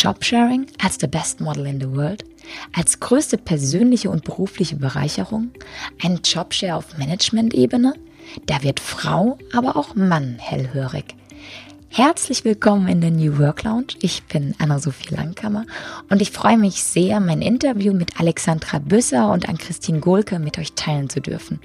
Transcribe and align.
Jobsharing 0.00 0.66
als 0.80 0.96
the 1.00 1.08
best 1.08 1.40
model 1.40 1.66
in 1.66 1.80
the 1.80 1.90
world? 1.90 2.24
Als 2.72 3.00
größte 3.00 3.36
persönliche 3.36 4.10
und 4.10 4.22
berufliche 4.22 4.76
Bereicherung? 4.76 5.50
Ein 6.00 6.20
Jobshare 6.22 6.76
auf 6.76 6.96
Management-Ebene? 6.98 7.94
Da 8.46 8.62
wird 8.62 8.78
Frau, 8.78 9.38
aber 9.52 9.76
auch 9.76 9.96
Mann 9.96 10.36
hellhörig. 10.38 11.16
Herzlich 11.90 12.44
willkommen 12.44 12.86
in 12.86 13.00
der 13.00 13.10
New 13.10 13.38
Work 13.38 13.64
Lounge. 13.64 13.96
Ich 14.00 14.22
bin 14.24 14.54
Anna-Sophie 14.58 15.14
Langkammer 15.14 15.64
und 16.10 16.20
ich 16.22 16.30
freue 16.30 16.58
mich 16.58 16.84
sehr, 16.84 17.18
mein 17.18 17.42
Interview 17.42 17.92
mit 17.92 18.20
Alexandra 18.20 18.78
Büsser 18.78 19.32
und 19.32 19.48
an 19.48 19.58
Christine 19.58 19.98
Gohlke 19.98 20.38
mit 20.38 20.58
euch 20.58 20.74
teilen 20.74 21.08
zu 21.08 21.20
dürfen. 21.20 21.60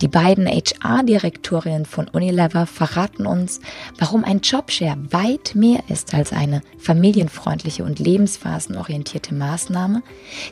Die 0.00 0.08
beiden 0.08 0.46
HR-Direktorinnen 0.46 1.86
von 1.86 2.08
Unilever 2.08 2.66
verraten 2.66 3.26
uns, 3.26 3.60
warum 3.98 4.24
ein 4.24 4.40
Jobshare 4.40 4.98
weit 5.10 5.54
mehr 5.54 5.80
ist 5.88 6.12
als 6.12 6.32
eine 6.32 6.60
familienfreundliche 6.78 7.84
und 7.84 8.00
lebensphasenorientierte 8.00 9.34
Maßnahme. 9.34 10.02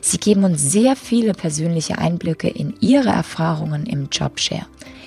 Sie 0.01 0.17
geben 0.17 0.45
uns 0.45 0.61
sehr 0.61 0.95
viele 0.95 1.33
persönliche 1.33 1.99
Einblicke 1.99 2.47
in 2.47 2.73
ihre 2.79 3.09
Erfahrungen 3.09 3.85
im 3.85 4.07
Jobshare. 4.11 4.65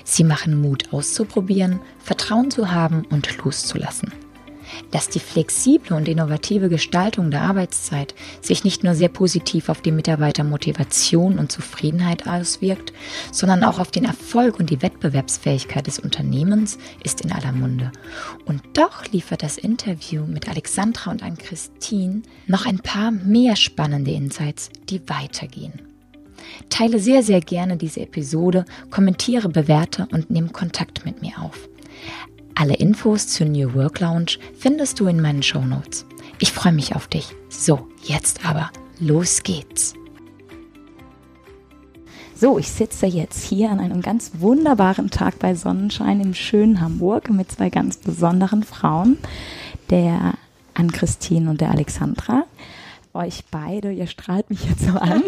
Sie 0.09 0.23
machen 0.23 0.61
Mut 0.61 0.93
auszuprobieren, 0.93 1.81
Vertrauen 1.99 2.49
zu 2.49 2.71
haben 2.71 3.05
und 3.09 3.37
loszulassen 3.43 4.13
dass 4.91 5.09
die 5.09 5.19
flexible 5.19 5.95
und 5.95 6.07
innovative 6.07 6.69
Gestaltung 6.69 7.31
der 7.31 7.41
Arbeitszeit 7.41 8.15
sich 8.41 8.63
nicht 8.63 8.83
nur 8.83 8.95
sehr 8.95 9.09
positiv 9.09 9.69
auf 9.69 9.81
die 9.81 9.91
Mitarbeitermotivation 9.91 11.39
und 11.39 11.51
Zufriedenheit 11.51 12.27
auswirkt, 12.27 12.93
sondern 13.31 13.63
auch 13.63 13.79
auf 13.79 13.91
den 13.91 14.05
Erfolg 14.05 14.59
und 14.59 14.69
die 14.69 14.81
Wettbewerbsfähigkeit 14.81 15.87
des 15.87 15.99
Unternehmens, 15.99 16.77
ist 17.03 17.21
in 17.21 17.31
aller 17.31 17.51
Munde. 17.51 17.91
Und 18.45 18.61
doch 18.73 19.05
liefert 19.11 19.43
das 19.43 19.57
Interview 19.57 20.25
mit 20.25 20.49
Alexandra 20.49 21.11
und 21.11 21.23
Ann-Christine 21.23 22.21
noch 22.47 22.65
ein 22.65 22.79
paar 22.79 23.11
mehr 23.11 23.55
spannende 23.55 24.11
Insights, 24.11 24.69
die 24.89 25.01
weitergehen. 25.07 25.86
Teile 26.69 26.99
sehr, 26.99 27.23
sehr 27.23 27.41
gerne 27.41 27.77
diese 27.77 28.01
Episode, 28.01 28.65
kommentiere, 28.89 29.49
bewerte 29.49 30.07
und 30.11 30.29
nehme 30.29 30.49
Kontakt 30.49 31.05
mit 31.05 31.21
mir 31.21 31.41
auf. 31.41 31.69
Alle 32.55 32.75
Infos 32.75 33.27
zur 33.27 33.47
New 33.47 33.73
Work 33.75 33.99
Lounge 33.99 34.37
findest 34.57 34.99
du 34.99 35.07
in 35.07 35.21
meinen 35.21 35.43
Show 35.43 35.61
Notes. 35.61 36.05
Ich 36.39 36.51
freue 36.51 36.73
mich 36.73 36.95
auf 36.95 37.07
dich. 37.07 37.27
So, 37.49 37.87
jetzt 38.03 38.45
aber, 38.45 38.71
los 38.99 39.43
geht's. 39.43 39.93
So, 42.35 42.59
ich 42.59 42.69
sitze 42.69 43.07
jetzt 43.07 43.43
hier 43.43 43.71
an 43.71 43.79
einem 43.79 44.01
ganz 44.01 44.31
wunderbaren 44.39 45.09
Tag 45.09 45.39
bei 45.39 45.55
Sonnenschein 45.55 46.21
im 46.21 46.35
schönen 46.35 46.81
Hamburg 46.81 47.31
mit 47.31 47.51
zwei 47.51 47.71
ganz 47.71 47.97
besonderen 47.97 48.63
Frauen, 48.63 49.17
der 49.89 50.35
Ann-Christine 50.75 51.49
und 51.49 51.61
der 51.61 51.71
Alexandra 51.71 52.45
euch 53.17 53.43
beide, 53.51 53.91
ihr 53.91 54.07
strahlt 54.07 54.49
mich 54.49 54.63
jetzt 54.63 54.85
so 54.85 54.93
an, 54.93 55.23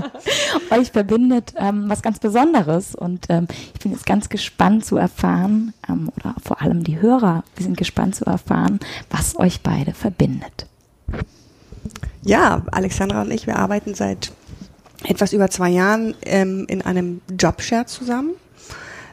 euch 0.70 0.92
verbindet 0.92 1.54
ähm, 1.56 1.84
was 1.88 2.02
ganz 2.02 2.18
Besonderes. 2.18 2.94
Und 2.94 3.26
ähm, 3.28 3.48
ich 3.74 3.80
bin 3.80 3.92
jetzt 3.92 4.06
ganz 4.06 4.28
gespannt 4.28 4.84
zu 4.84 4.96
erfahren, 4.96 5.72
ähm, 5.88 6.10
oder 6.16 6.34
vor 6.42 6.62
allem 6.62 6.84
die 6.84 7.00
Hörer, 7.00 7.42
wir 7.56 7.64
sind 7.64 7.76
gespannt 7.76 8.14
zu 8.14 8.24
erfahren, 8.26 8.78
was 9.10 9.38
euch 9.38 9.62
beide 9.62 9.92
verbindet. 9.92 10.66
Ja, 12.22 12.62
Alexandra 12.70 13.22
und 13.22 13.30
ich, 13.30 13.46
wir 13.46 13.56
arbeiten 13.56 13.94
seit 13.94 14.32
etwas 15.04 15.32
über 15.32 15.50
zwei 15.50 15.70
Jahren 15.70 16.14
ähm, 16.22 16.66
in 16.68 16.82
einem 16.82 17.20
Jobshare 17.38 17.86
zusammen. 17.86 18.32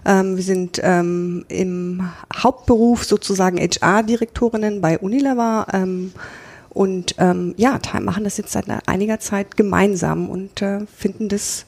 Ähm, 0.05 0.35
wir 0.35 0.43
sind 0.43 0.79
ähm, 0.83 1.45
im 1.47 2.09
Hauptberuf 2.35 3.05
sozusagen 3.05 3.57
HR-Direktorinnen 3.57 4.81
bei 4.81 4.99
Unilever. 4.99 5.67
Ähm, 5.71 6.11
und 6.73 7.15
ähm, 7.19 7.53
ja, 7.57 7.79
machen 8.01 8.23
das 8.23 8.37
jetzt 8.37 8.51
seit 8.51 8.65
einiger 8.87 9.19
Zeit 9.19 9.57
gemeinsam 9.57 10.29
und 10.29 10.61
äh, 10.61 10.85
finden 10.87 11.29
das 11.29 11.65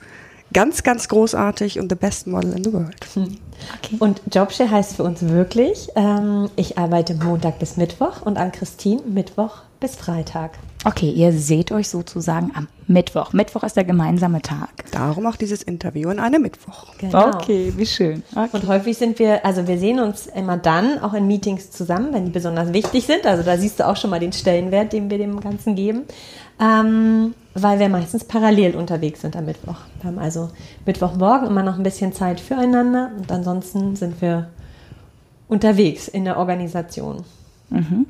ganz, 0.54 0.84
ganz 0.84 1.08
großartig 1.08 1.80
und 1.80 1.90
the 1.90 1.96
best 1.96 2.28
model 2.28 2.54
in 2.54 2.64
the 2.64 2.74
world. 2.74 3.06
Hm. 3.14 3.38
Okay. 3.78 3.98
Und 4.00 4.22
Jobshare 4.32 4.70
heißt 4.70 4.96
für 4.96 5.04
uns 5.04 5.22
wirklich, 5.22 5.90
ähm, 5.96 6.50
ich 6.56 6.78
arbeite 6.78 7.14
Montag 7.16 7.60
bis 7.60 7.78
Mittwoch 7.78 8.22
und 8.24 8.38
an 8.38 8.52
Christine 8.52 9.02
Mittwoch 9.06 9.65
bis 9.80 9.96
Freitag. 9.96 10.52
Okay, 10.84 11.10
ihr 11.10 11.32
seht 11.32 11.72
euch 11.72 11.90
sozusagen 11.90 12.52
am 12.56 12.68
Mittwoch. 12.88 13.34
Mittwoch 13.34 13.64
ist 13.64 13.76
der 13.76 13.84
gemeinsame 13.84 14.42
Tag. 14.42 14.70
Darum 14.92 15.26
auch 15.26 15.36
dieses 15.36 15.64
Interview 15.64 16.10
an 16.10 16.20
einem 16.20 16.44
Mittwoch. 16.44 16.96
Genau. 17.00 17.30
Okay, 17.30 17.74
wie 17.76 17.86
schön. 17.86 18.24
Okay. 18.36 18.50
Und 18.52 18.68
häufig 18.68 18.98
sind 18.98 19.18
wir, 19.18 19.46
also 19.46 19.68
wir 19.68 19.78
sehen 19.78 20.00
uns 20.00 20.28
immer 20.28 20.58
dann 20.58 21.00
auch 21.00 21.14
in 21.14 21.28
Meetings 21.28 21.72
zusammen, 21.72 22.14
wenn 22.14 22.26
die 22.26 22.32
besonders 22.32 22.72
wichtig 22.72 23.06
sind. 23.06 23.26
Also 23.26 23.44
da 23.44 23.58
siehst 23.58 23.80
du 23.80 23.88
auch 23.88 23.98
schon 23.98 24.12
mal 24.12 24.20
den 24.20 24.34
Stellenwert, 24.34 24.94
den 24.94 25.10
wir 25.10 25.18
dem 25.18 25.40
Ganzen 25.40 25.76
geben. 25.76 26.04
Ähm, 26.60 27.34
weil 27.54 27.80
wir 27.80 27.90
meistens 27.90 28.24
parallel 28.24 28.76
unterwegs 28.76 29.22
sind 29.22 29.36
am 29.36 29.46
Mittwoch. 29.46 29.78
Wir 30.02 30.10
haben 30.10 30.20
also 30.20 30.50
Mittwochmorgen 30.86 31.48
immer 31.48 31.64
noch 31.64 31.78
ein 31.78 31.84
bisschen 31.84 32.14
Zeit 32.14 32.40
füreinander 32.40 33.12
und 33.18 33.32
ansonsten 33.32 33.96
sind 33.96 34.22
wir 34.22 34.50
unterwegs 35.48 36.08
in 36.08 36.26
der 36.26 36.38
Organisation. 36.38 37.24
Mhm. 37.70 38.06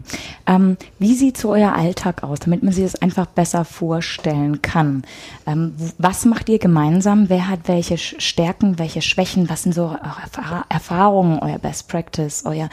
Ähm, 0.46 0.78
wie 1.00 1.16
sieht 1.16 1.38
so 1.38 1.52
euer 1.52 1.74
Alltag 1.74 2.24
aus, 2.24 2.40
damit 2.40 2.62
man 2.62 2.74
sich 2.74 2.84
das 2.84 3.02
einfach 3.02 3.26
besser 3.26 3.66
vorstellen 3.66 4.62
kann? 4.62 5.04
Ähm, 5.48 5.74
was 5.98 6.26
macht 6.26 6.50
ihr 6.50 6.60
gemeinsam? 6.60 7.30
Wer 7.30 7.48
hat 7.48 7.62
welche 7.66 7.98
Stärken, 7.98 8.78
welche 8.80 9.02
Schwächen? 9.02 9.50
Was 9.50 9.64
sind 9.64 9.74
so 9.74 9.86
eure 9.86 10.66
Erfahrungen, 10.70 11.40
euer 11.40 11.58
Best 11.58 11.88
Practice, 11.88 12.44
euer, 12.46 12.70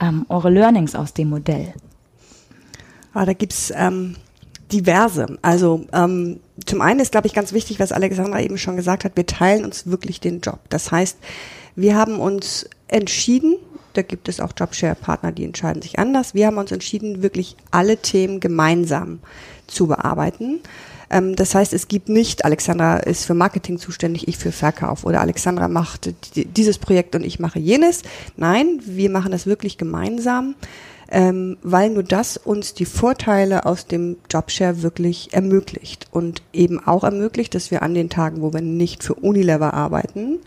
ähm, 0.00 0.26
eure 0.28 0.50
Learnings 0.50 0.94
aus 0.94 1.12
dem 1.12 1.30
Modell? 1.30 1.74
Ah, 3.14 3.26
da 3.26 3.34
gibt's 3.34 3.72
ähm, 3.76 4.16
diverse. 4.72 5.38
Also 5.42 5.84
ähm, 5.92 6.40
zum 6.64 6.80
einen 6.80 7.00
ist, 7.00 7.12
glaube 7.12 7.26
ich, 7.26 7.34
ganz 7.34 7.52
wichtig, 7.52 7.78
was 7.78 7.92
Alexandra 7.92 8.40
eben 8.40 8.56
schon 8.58 8.76
gesagt 8.76 9.04
hat, 9.04 9.16
wir 9.16 9.26
teilen 9.26 9.64
uns 9.64 9.86
wirklich 9.86 10.20
den 10.20 10.40
Job. 10.40 10.60
Das 10.70 10.90
heißt, 10.90 11.18
wir 11.76 11.94
haben 11.96 12.18
uns 12.18 12.68
entschieden, 12.88 13.56
da 13.92 14.02
gibt 14.02 14.28
es 14.28 14.40
auch 14.40 14.52
Jobshare-Partner, 14.56 15.32
die 15.32 15.44
entscheiden 15.44 15.82
sich 15.82 15.98
anders. 15.98 16.34
Wir 16.34 16.46
haben 16.46 16.58
uns 16.58 16.72
entschieden, 16.72 17.22
wirklich 17.22 17.56
alle 17.70 17.96
Themen 17.96 18.40
gemeinsam 18.40 19.20
zu 19.66 19.86
bearbeiten. 19.86 20.60
Ähm, 21.12 21.36
das 21.36 21.54
heißt, 21.54 21.72
es 21.72 21.86
gibt 21.88 22.08
nicht, 22.08 22.44
Alexandra 22.44 22.96
ist 22.96 23.24
für 23.24 23.34
Marketing 23.34 23.78
zuständig, 23.78 24.26
ich 24.26 24.38
für 24.38 24.50
Verkauf 24.50 25.04
oder 25.04 25.20
Alexandra 25.20 25.68
macht 25.68 26.12
dieses 26.34 26.78
Projekt 26.78 27.14
und 27.14 27.24
ich 27.24 27.38
mache 27.38 27.58
jenes. 27.58 28.02
Nein, 28.36 28.80
wir 28.84 29.10
machen 29.10 29.30
das 29.30 29.46
wirklich 29.46 29.78
gemeinsam, 29.78 30.54
ähm, 31.10 31.58
weil 31.62 31.90
nur 31.90 32.02
das 32.02 32.38
uns 32.38 32.72
die 32.74 32.86
Vorteile 32.86 33.66
aus 33.66 33.86
dem 33.86 34.16
Jobshare 34.30 34.82
wirklich 34.82 35.32
ermöglicht 35.32 36.06
und 36.10 36.42
eben 36.52 36.84
auch 36.84 37.04
ermöglicht, 37.04 37.54
dass 37.54 37.70
wir 37.70 37.82
an 37.82 37.94
den 37.94 38.08
Tagen, 38.08 38.40
wo 38.40 38.52
wir 38.52 38.62
nicht 38.62 39.04
für 39.04 39.14
Unilever 39.14 39.74
arbeiten, 39.74 40.38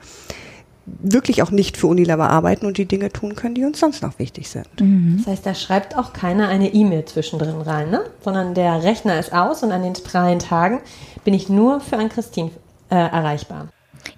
wirklich 0.86 1.42
auch 1.42 1.52
nicht 1.52 1.78
für 1.78 1.88
Unilever 1.88 2.30
arbeiten 2.30 2.66
und 2.66 2.78
die 2.78 2.86
Dinge 2.86 3.12
tun 3.12 3.36
können, 3.36 3.56
die 3.56 3.66
uns 3.66 3.80
sonst 3.80 4.04
noch 4.04 4.20
wichtig 4.20 4.50
sind. 4.50 4.68
Mhm. 4.80 5.18
Das 5.18 5.28
heißt, 5.28 5.46
da 5.46 5.56
schreibt 5.56 5.98
auch 5.98 6.14
keiner 6.14 6.48
eine 6.48 6.74
E-Mail 6.74 7.06
zwischendrin 7.06 7.62
rein, 7.62 7.90
ne? 7.90 8.02
sondern 8.24 8.54
der 8.54 8.84
Rechner 8.84 9.20
ist 9.20 9.34
aus 9.34 9.64
und 9.64 9.72
an 9.72 9.84
den 9.84 9.96
freien 9.96 10.40
Tagen 10.40 10.82
bin 11.24 11.34
ich 11.34 11.50
nur 11.50 11.80
für 11.80 11.98
ein 11.98 12.10
Christine 12.10 12.52
äh, 12.90 12.96
erreichbar. 12.96 13.70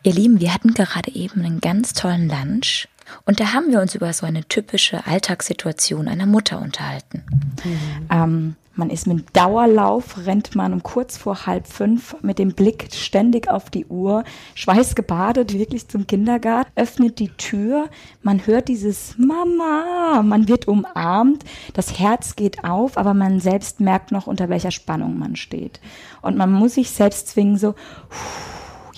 Ihr 0.04 0.14
Lieben, 0.14 0.42
wir 0.42 0.54
hatten 0.54 0.74
gerade 0.74 1.14
eben 1.16 1.42
einen 1.42 1.62
ganz 1.62 1.94
tollen 1.94 2.28
Lunch 2.28 2.88
und 3.26 3.40
da 3.40 3.54
haben 3.54 3.72
wir 3.72 3.82
uns 3.82 3.96
über 3.96 4.12
so 4.12 4.26
eine 4.26 4.44
typische 4.44 5.06
Alltagssituation 5.08 6.08
einer 6.08 6.26
Mutter 6.26 6.62
unterhalten. 6.62 7.24
Mhm. 7.64 8.08
Ähm, 8.12 8.56
man 8.78 8.90
ist 8.90 9.08
mit 9.08 9.36
Dauerlauf, 9.36 10.26
rennt 10.26 10.56
man 10.56 10.74
um 10.74 10.84
kurz 10.84 11.18
vor 11.18 11.46
halb 11.46 11.68
fünf 11.68 12.16
mit 12.22 12.40
dem 12.40 12.54
Blick 12.54 12.90
ständig 12.94 13.50
auf 13.50 13.70
die 13.70 13.86
Uhr, 13.86 14.24
schweißgebadet, 14.56 15.54
wirklich 15.54 15.88
zum 15.88 16.08
Kindergarten, 16.08 16.72
öffnet 16.76 17.20
die 17.20 17.30
Tür, 17.30 17.90
man 18.22 18.46
hört 18.46 18.68
dieses 18.68 19.18
Mama, 19.18 20.22
man 20.24 20.48
wird 20.48 20.68
umarmt, 20.68 21.44
das 21.74 22.00
Herz 22.00 22.36
geht 22.36 22.64
auf, 22.64 22.98
aber 22.98 23.14
man 23.14 23.40
selbst 23.40 23.80
merkt 23.80 24.12
noch, 24.12 24.28
unter 24.28 24.50
welcher 24.50 24.72
Spannung 24.72 25.18
man 25.18 25.36
steht. 25.36 25.80
Und 26.22 26.38
man 26.38 26.52
muss 26.52 26.76
sich 26.76 26.92
selbst 26.92 27.30
zwingen, 27.30 27.58
so, 27.58 27.76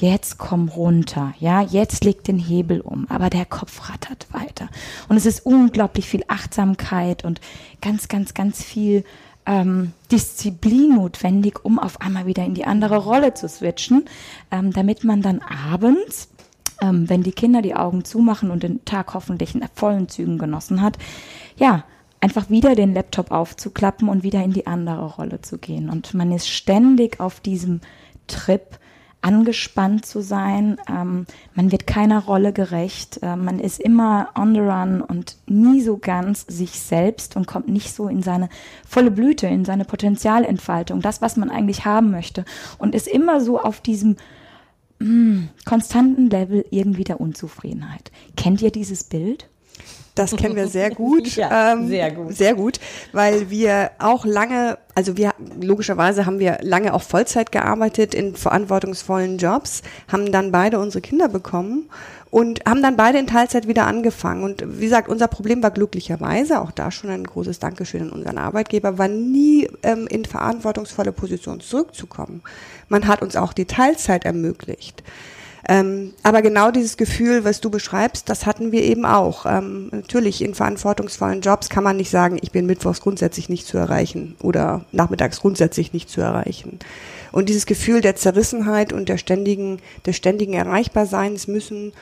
jetzt 0.01 0.37
komm 0.37 0.69
runter, 0.69 1.33
ja, 1.39 1.61
jetzt 1.61 2.03
leg 2.03 2.23
den 2.23 2.39
Hebel 2.39 2.81
um, 2.81 3.05
aber 3.09 3.29
der 3.29 3.45
Kopf 3.45 3.89
rattert 3.89 4.27
weiter. 4.31 4.69
Und 5.07 5.17
es 5.17 5.25
ist 5.25 5.45
unglaublich 5.45 6.07
viel 6.07 6.23
Achtsamkeit 6.27 7.25
und 7.25 7.41
ganz, 7.81 8.07
ganz, 8.07 8.33
ganz 8.33 8.63
viel 8.63 9.03
ähm, 9.49 9.93
Disziplin 10.11 10.95
notwendig, 10.95 11.65
um 11.65 11.79
auf 11.79 11.99
einmal 12.01 12.27
wieder 12.27 12.45
in 12.45 12.53
die 12.53 12.65
andere 12.65 12.97
Rolle 12.97 13.33
zu 13.33 13.49
switchen, 13.49 14.05
ähm, 14.51 14.71
damit 14.71 15.03
man 15.03 15.23
dann 15.23 15.41
abends, 15.41 16.29
ähm, 16.81 17.09
wenn 17.09 17.23
die 17.23 17.31
Kinder 17.31 17.63
die 17.63 17.75
Augen 17.75 18.05
zumachen 18.05 18.51
und 18.51 18.61
den 18.61 18.85
Tag 18.85 19.15
hoffentlich 19.15 19.55
in 19.55 19.65
vollen 19.73 20.07
Zügen 20.07 20.37
genossen 20.37 20.83
hat, 20.83 20.99
ja, 21.57 21.83
einfach 22.21 22.51
wieder 22.51 22.75
den 22.75 22.93
Laptop 22.93 23.31
aufzuklappen 23.31 24.07
und 24.07 24.21
wieder 24.21 24.43
in 24.43 24.53
die 24.53 24.67
andere 24.67 25.15
Rolle 25.15 25.41
zu 25.41 25.57
gehen. 25.57 25.89
Und 25.89 26.13
man 26.13 26.31
ist 26.31 26.47
ständig 26.47 27.19
auf 27.19 27.39
diesem 27.39 27.81
Trip, 28.27 28.77
angespannt 29.21 30.05
zu 30.05 30.21
sein. 30.21 30.77
Ähm, 30.89 31.25
man 31.53 31.71
wird 31.71 31.87
keiner 31.87 32.23
Rolle 32.23 32.53
gerecht. 32.53 33.19
Äh, 33.21 33.35
man 33.35 33.59
ist 33.59 33.79
immer 33.79 34.29
on 34.35 34.53
the 34.53 34.61
run 34.61 35.01
und 35.01 35.37
nie 35.47 35.81
so 35.81 35.97
ganz 35.97 36.45
sich 36.47 36.79
selbst 36.79 37.35
und 37.35 37.47
kommt 37.47 37.67
nicht 37.67 37.93
so 37.93 38.07
in 38.07 38.23
seine 38.23 38.49
volle 38.87 39.11
Blüte, 39.11 39.47
in 39.47 39.65
seine 39.65 39.85
Potenzialentfaltung, 39.85 41.01
das, 41.01 41.21
was 41.21 41.37
man 41.37 41.49
eigentlich 41.49 41.85
haben 41.85 42.11
möchte. 42.11 42.45
Und 42.77 42.95
ist 42.95 43.07
immer 43.07 43.41
so 43.41 43.59
auf 43.59 43.81
diesem 43.81 44.15
mh, 44.99 45.07
hm, 45.07 45.49
konstanten 45.65 46.29
Level 46.29 46.65
irgendwie 46.71 47.03
der 47.03 47.19
Unzufriedenheit. 47.19 48.11
Kennt 48.37 48.61
ihr 48.61 48.71
dieses 48.71 49.03
Bild? 49.03 49.49
Das 50.19 50.35
kennen 50.35 50.57
wir 50.57 50.67
sehr 50.67 50.89
gut. 50.91 51.27
ja, 51.35 51.73
ähm, 51.73 51.87
sehr 51.87 52.11
gut. 52.11 52.35
Sehr 52.35 52.53
gut, 52.53 52.79
weil 53.13 53.49
wir 53.49 53.91
auch 53.99 54.25
lange, 54.25 54.77
also 54.93 55.15
wir, 55.15 55.33
logischerweise 55.61 56.25
haben 56.25 56.39
wir 56.39 56.57
lange 56.61 56.93
auch 56.93 57.01
Vollzeit 57.01 57.53
gearbeitet 57.53 58.13
in 58.13 58.35
verantwortungsvollen 58.35 59.37
Jobs, 59.37 59.81
haben 60.11 60.31
dann 60.33 60.51
beide 60.51 60.79
unsere 60.79 61.01
Kinder 61.01 61.29
bekommen 61.29 61.89
und 62.31 62.59
haben 62.67 62.83
dann 62.83 62.97
beide 62.97 63.17
in 63.17 63.27
Teilzeit 63.27 63.67
wieder 63.69 63.87
angefangen. 63.87 64.43
Und 64.43 64.63
wie 64.67 64.83
gesagt, 64.83 65.07
unser 65.07 65.29
Problem 65.29 65.63
war 65.63 65.71
glücklicherweise, 65.71 66.59
auch 66.59 66.71
da 66.71 66.91
schon 66.91 67.09
ein 67.09 67.23
großes 67.23 67.59
Dankeschön 67.59 68.01
an 68.01 68.09
unseren 68.09 68.37
Arbeitgeber, 68.37 68.97
war 68.97 69.07
nie 69.07 69.69
ähm, 69.83 70.05
in 70.07 70.25
verantwortungsvolle 70.25 71.13
Positionen 71.13 71.61
zurückzukommen. 71.61 72.41
Man 72.89 73.07
hat 73.07 73.21
uns 73.21 73.37
auch 73.37 73.53
die 73.53 73.65
Teilzeit 73.65 74.25
ermöglicht. 74.25 75.01
Ähm, 75.69 76.13
aber 76.23 76.41
genau 76.41 76.71
dieses 76.71 76.97
Gefühl, 76.97 77.45
was 77.45 77.61
du 77.61 77.69
beschreibst, 77.69 78.27
das 78.27 78.47
hatten 78.47 78.71
wir 78.71 78.81
eben 78.81 79.05
auch. 79.05 79.45
Ähm, 79.45 79.89
natürlich 79.91 80.43
in 80.43 80.55
verantwortungsvollen 80.55 81.41
Jobs 81.41 81.69
kann 81.69 81.83
man 81.83 81.95
nicht 81.95 82.09
sagen, 82.09 82.39
ich 82.41 82.51
bin 82.51 82.65
mittwochs 82.65 83.01
grundsätzlich 83.01 83.49
nicht 83.49 83.67
zu 83.67 83.77
erreichen 83.77 84.35
oder 84.41 84.83
nachmittags 84.91 85.41
grundsätzlich 85.41 85.93
nicht 85.93 86.09
zu 86.09 86.21
erreichen. 86.21 86.79
Und 87.31 87.49
dieses 87.49 87.67
Gefühl 87.67 88.01
der 88.01 88.15
Zerrissenheit 88.15 88.91
und 88.91 89.09
der 89.09 89.19
ständigen, 89.19 89.77
des 90.07 90.15
ständigen 90.15 90.53
Erreichbarseins 90.53 91.47
müssen 91.47 91.93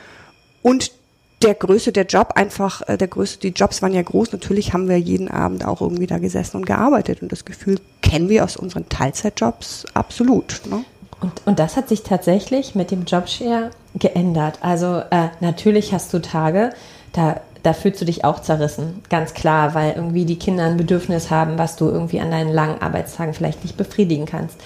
und 0.62 0.94
der 1.42 1.54
Größe 1.54 1.92
der 1.92 2.06
Job 2.06 2.32
einfach, 2.36 2.88
äh, 2.88 2.98
der 2.98 3.10
Größe, 3.10 3.40
die 3.40 3.50
Jobs 3.50 3.82
waren 3.82 3.94
ja 3.94 4.02
groß. 4.02 4.32
Natürlich 4.32 4.72
haben 4.72 4.88
wir 4.88 4.98
jeden 4.98 5.28
Abend 5.28 5.66
auch 5.66 5.82
irgendwie 5.82 6.08
da 6.08 6.20
gesessen 6.20 6.56
und 6.56 6.66
gearbeitet. 6.66 7.22
Und 7.22 7.34
das 7.34 7.44
Gefühl 7.44 7.82
kennen 8.02 8.30
wir 8.30 8.46
aus 8.46 8.56
unseren 8.56 8.88
Teilzeitjobs 8.88 9.88
absolut. 9.94 10.62
Ne? 10.70 10.86
Und, 11.22 11.34
und 11.46 11.60
das 11.60 11.76
hat 11.76 11.90
sich 11.90 12.04
tatsächlich 12.04 12.76
mit 12.76 12.92
dem 12.92 13.06
Jobshare 13.06 13.72
geändert. 13.96 14.60
Also 14.62 15.02
äh, 15.10 15.30
natürlich 15.40 15.94
hast 15.94 16.14
du 16.14 16.20
Tage, 16.20 16.72
da, 17.14 17.42
da 17.64 17.74
fühlst 17.74 18.02
du 18.02 18.06
dich 18.06 18.24
auch 18.24 18.42
zerrissen, 18.42 19.02
ganz 19.10 19.34
klar, 19.34 19.74
weil 19.74 19.94
irgendwie 19.94 20.26
die 20.26 20.38
Kinder 20.38 20.66
ein 20.66 20.78
Bedürfnis 20.78 21.32
haben, 21.32 21.58
was 21.58 21.76
du 21.76 21.86
irgendwie 21.86 22.20
an 22.20 22.32
deinen 22.32 22.54
langen 22.54 22.82
Arbeitstagen 22.82 23.34
vielleicht 23.34 23.64
nicht 23.64 23.78
befriedigen 23.78 24.26
kannst. 24.26 24.58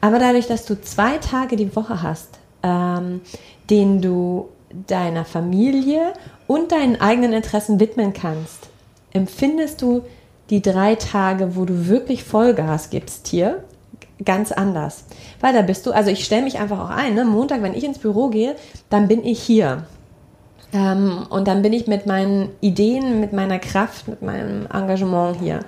Aber 0.00 0.18
dadurch, 0.18 0.46
dass 0.46 0.64
du 0.64 0.80
zwei 0.80 1.18
Tage 1.18 1.56
die 1.56 1.74
Woche 1.74 2.02
hast, 2.02 2.38
ähm, 2.62 3.20
denen 3.68 4.00
du 4.00 4.48
deiner 4.86 5.24
Familie 5.24 6.12
und 6.46 6.72
deinen 6.72 7.00
eigenen 7.00 7.32
Interessen 7.32 7.80
widmen 7.80 8.12
kannst, 8.12 8.68
empfindest 9.12 9.82
du 9.82 10.02
die 10.50 10.62
drei 10.62 10.94
Tage, 10.94 11.56
wo 11.56 11.64
du 11.64 11.88
wirklich 11.88 12.24
Vollgas 12.24 12.90
gibst 12.90 13.26
hier, 13.28 13.64
ganz 14.24 14.52
anders. 14.52 15.04
Weil 15.40 15.52
da 15.52 15.62
bist 15.62 15.86
du, 15.86 15.92
also 15.92 16.10
ich 16.10 16.24
stelle 16.24 16.42
mich 16.42 16.58
einfach 16.58 16.80
auch 16.80 16.90
ein, 16.90 17.14
ne? 17.14 17.24
Montag, 17.24 17.62
wenn 17.62 17.74
ich 17.74 17.84
ins 17.84 17.98
Büro 17.98 18.28
gehe, 18.28 18.56
dann 18.90 19.08
bin 19.08 19.24
ich 19.24 19.40
hier. 19.40 19.84
Ähm, 20.72 21.26
und 21.30 21.48
dann 21.48 21.62
bin 21.62 21.72
ich 21.72 21.86
mit 21.86 22.06
meinen 22.06 22.50
Ideen, 22.60 23.20
mit 23.20 23.32
meiner 23.32 23.58
Kraft, 23.58 24.08
mit 24.08 24.22
meinem 24.22 24.66
Engagement 24.66 25.38
hier. 25.40 25.60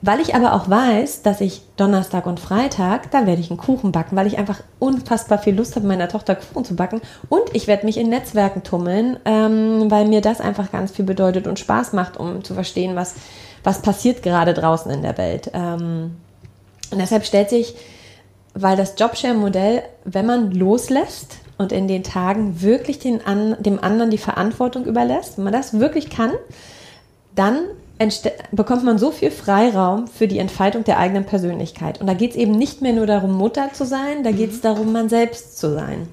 Weil 0.00 0.20
ich 0.20 0.36
aber 0.36 0.54
auch 0.54 0.70
weiß, 0.70 1.22
dass 1.22 1.40
ich 1.40 1.62
Donnerstag 1.76 2.26
und 2.26 2.38
Freitag, 2.38 3.10
da 3.10 3.26
werde 3.26 3.40
ich 3.40 3.50
einen 3.50 3.58
Kuchen 3.58 3.90
backen, 3.90 4.14
weil 4.14 4.28
ich 4.28 4.38
einfach 4.38 4.60
unfassbar 4.78 5.38
viel 5.38 5.56
Lust 5.56 5.74
habe, 5.74 5.88
meiner 5.88 6.08
Tochter 6.08 6.36
Kuchen 6.36 6.64
zu 6.64 6.76
backen. 6.76 7.00
Und 7.28 7.42
ich 7.52 7.66
werde 7.66 7.84
mich 7.84 7.96
in 7.96 8.08
Netzwerken 8.08 8.62
tummeln, 8.62 9.18
ähm, 9.24 9.90
weil 9.90 10.06
mir 10.06 10.20
das 10.20 10.40
einfach 10.40 10.70
ganz 10.70 10.92
viel 10.92 11.04
bedeutet 11.04 11.48
und 11.48 11.58
Spaß 11.58 11.94
macht, 11.94 12.16
um 12.16 12.44
zu 12.44 12.54
verstehen, 12.54 12.94
was, 12.94 13.16
was 13.64 13.82
passiert 13.82 14.22
gerade 14.22 14.54
draußen 14.54 14.90
in 14.92 15.02
der 15.02 15.18
Welt. 15.18 15.50
Ähm, 15.52 16.12
und 16.90 16.98
deshalb 16.98 17.24
stellt 17.24 17.50
sich, 17.50 17.74
weil 18.54 18.76
das 18.76 18.94
Jobshare-Modell, 18.98 19.82
wenn 20.04 20.26
man 20.26 20.50
loslässt 20.52 21.36
und 21.58 21.72
in 21.72 21.88
den 21.88 22.02
Tagen 22.02 22.62
wirklich 22.62 22.98
den 22.98 23.24
an, 23.24 23.56
dem 23.60 23.82
anderen 23.82 24.10
die 24.10 24.18
Verantwortung 24.18 24.84
überlässt, 24.84 25.36
wenn 25.36 25.44
man 25.44 25.52
das 25.52 25.78
wirklich 25.78 26.10
kann, 26.10 26.32
dann 27.34 27.58
bekommt 28.52 28.84
man 28.84 28.98
so 28.98 29.10
viel 29.10 29.30
Freiraum 29.30 30.06
für 30.06 30.28
die 30.28 30.38
Entfaltung 30.38 30.84
der 30.84 30.98
eigenen 30.98 31.24
Persönlichkeit. 31.24 32.00
Und 32.00 32.06
da 32.06 32.14
geht 32.14 32.32
es 32.32 32.36
eben 32.36 32.52
nicht 32.52 32.80
mehr 32.80 32.92
nur 32.92 33.06
darum, 33.06 33.32
Mutter 33.32 33.72
zu 33.72 33.84
sein, 33.84 34.22
da 34.22 34.30
geht 34.30 34.50
es 34.50 34.58
mhm. 34.58 34.62
darum, 34.62 34.92
man 34.92 35.08
selbst 35.08 35.58
zu 35.58 35.72
sein. 35.72 36.08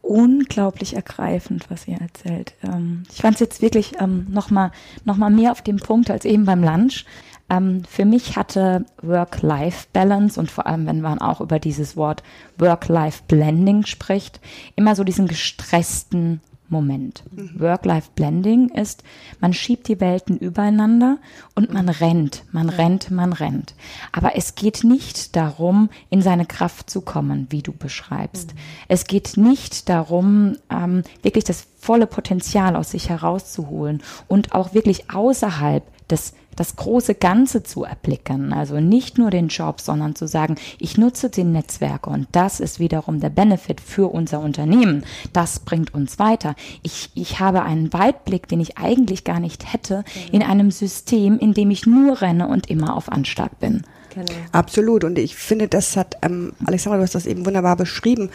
Unglaublich 0.00 0.94
ergreifend, 0.94 1.68
was 1.68 1.86
ihr 1.88 1.98
erzählt. 2.00 2.54
Ähm, 2.62 3.02
ich 3.12 3.20
fand 3.20 3.34
es 3.34 3.40
jetzt 3.40 3.60
wirklich 3.60 4.00
ähm, 4.00 4.26
nochmal 4.30 4.70
noch 5.04 5.16
mal 5.16 5.30
mehr 5.30 5.52
auf 5.52 5.62
dem 5.62 5.78
Punkt 5.78 6.10
als 6.10 6.24
eben 6.24 6.44
beim 6.44 6.62
Lunch. 6.62 7.04
Ähm, 7.48 7.82
für 7.88 8.04
mich 8.04 8.36
hatte 8.36 8.86
Work-Life-Balance 9.02 10.38
und 10.38 10.50
vor 10.50 10.66
allem, 10.66 10.86
wenn 10.86 11.00
man 11.00 11.20
auch 11.20 11.40
über 11.40 11.58
dieses 11.58 11.96
Wort 11.96 12.22
Work-Life-Blending 12.58 13.86
spricht, 13.86 14.40
immer 14.74 14.96
so 14.96 15.04
diesen 15.04 15.28
gestressten 15.28 16.40
Moment. 16.68 17.22
Mhm. 17.30 17.60
Work-Life-Blending 17.60 18.70
ist, 18.70 19.04
man 19.40 19.52
schiebt 19.52 19.88
die 19.88 20.00
Welten 20.00 20.36
übereinander 20.36 21.18
und 21.54 21.72
man 21.72 21.88
rennt, 21.88 22.44
man 22.52 22.68
rennt, 22.68 23.10
man 23.10 23.32
rennt. 23.32 23.74
Aber 24.12 24.36
es 24.36 24.54
geht 24.54 24.82
nicht 24.82 25.36
darum, 25.36 25.90
in 26.10 26.22
seine 26.22 26.46
Kraft 26.46 26.90
zu 26.90 27.02
kommen, 27.02 27.46
wie 27.50 27.62
du 27.62 27.72
beschreibst. 27.72 28.54
Mhm. 28.54 28.58
Es 28.88 29.06
geht 29.06 29.36
nicht 29.36 29.88
darum, 29.88 30.56
ähm, 30.70 31.02
wirklich 31.22 31.44
das 31.44 31.66
volle 31.78 32.06
Potenzial 32.06 32.74
aus 32.74 32.90
sich 32.90 33.08
herauszuholen 33.08 34.02
und 34.26 34.52
auch 34.52 34.74
wirklich 34.74 35.10
außerhalb 35.10 35.84
des 36.08 36.34
das 36.56 36.76
große 36.76 37.14
Ganze 37.14 37.62
zu 37.62 37.84
erblicken. 37.84 38.52
Also 38.52 38.80
nicht 38.80 39.18
nur 39.18 39.30
den 39.30 39.48
Job, 39.48 39.80
sondern 39.80 40.14
zu 40.14 40.26
sagen, 40.26 40.56
ich 40.78 40.98
nutze 40.98 41.30
den 41.30 41.52
Netzwerke 41.52 42.10
und 42.10 42.26
das 42.32 42.60
ist 42.60 42.80
wiederum 42.80 43.20
der 43.20 43.30
Benefit 43.30 43.80
für 43.80 44.12
unser 44.12 44.40
Unternehmen. 44.40 45.04
Das 45.32 45.60
bringt 45.60 45.94
uns 45.94 46.18
weiter. 46.18 46.54
Ich, 46.82 47.10
ich 47.14 47.38
habe 47.40 47.62
einen 47.62 47.92
Weitblick, 47.92 48.48
den 48.48 48.60
ich 48.60 48.78
eigentlich 48.78 49.24
gar 49.24 49.40
nicht 49.40 49.72
hätte, 49.72 50.04
in 50.32 50.42
einem 50.42 50.70
System, 50.70 51.38
in 51.38 51.54
dem 51.54 51.70
ich 51.70 51.86
nur 51.86 52.20
renne 52.20 52.48
und 52.48 52.68
immer 52.68 52.96
auf 52.96 53.12
Anschlag 53.12 53.60
bin. 53.60 53.82
Genau. 54.14 54.32
Absolut. 54.52 55.04
Und 55.04 55.18
ich 55.18 55.36
finde, 55.36 55.68
das 55.68 55.96
hat, 55.96 56.16
ähm, 56.22 56.54
Alexandra, 56.64 56.96
du 56.96 57.02
hast 57.02 57.14
das 57.14 57.26
eben 57.26 57.44
wunderbar 57.44 57.76
beschrieben. 57.76 58.30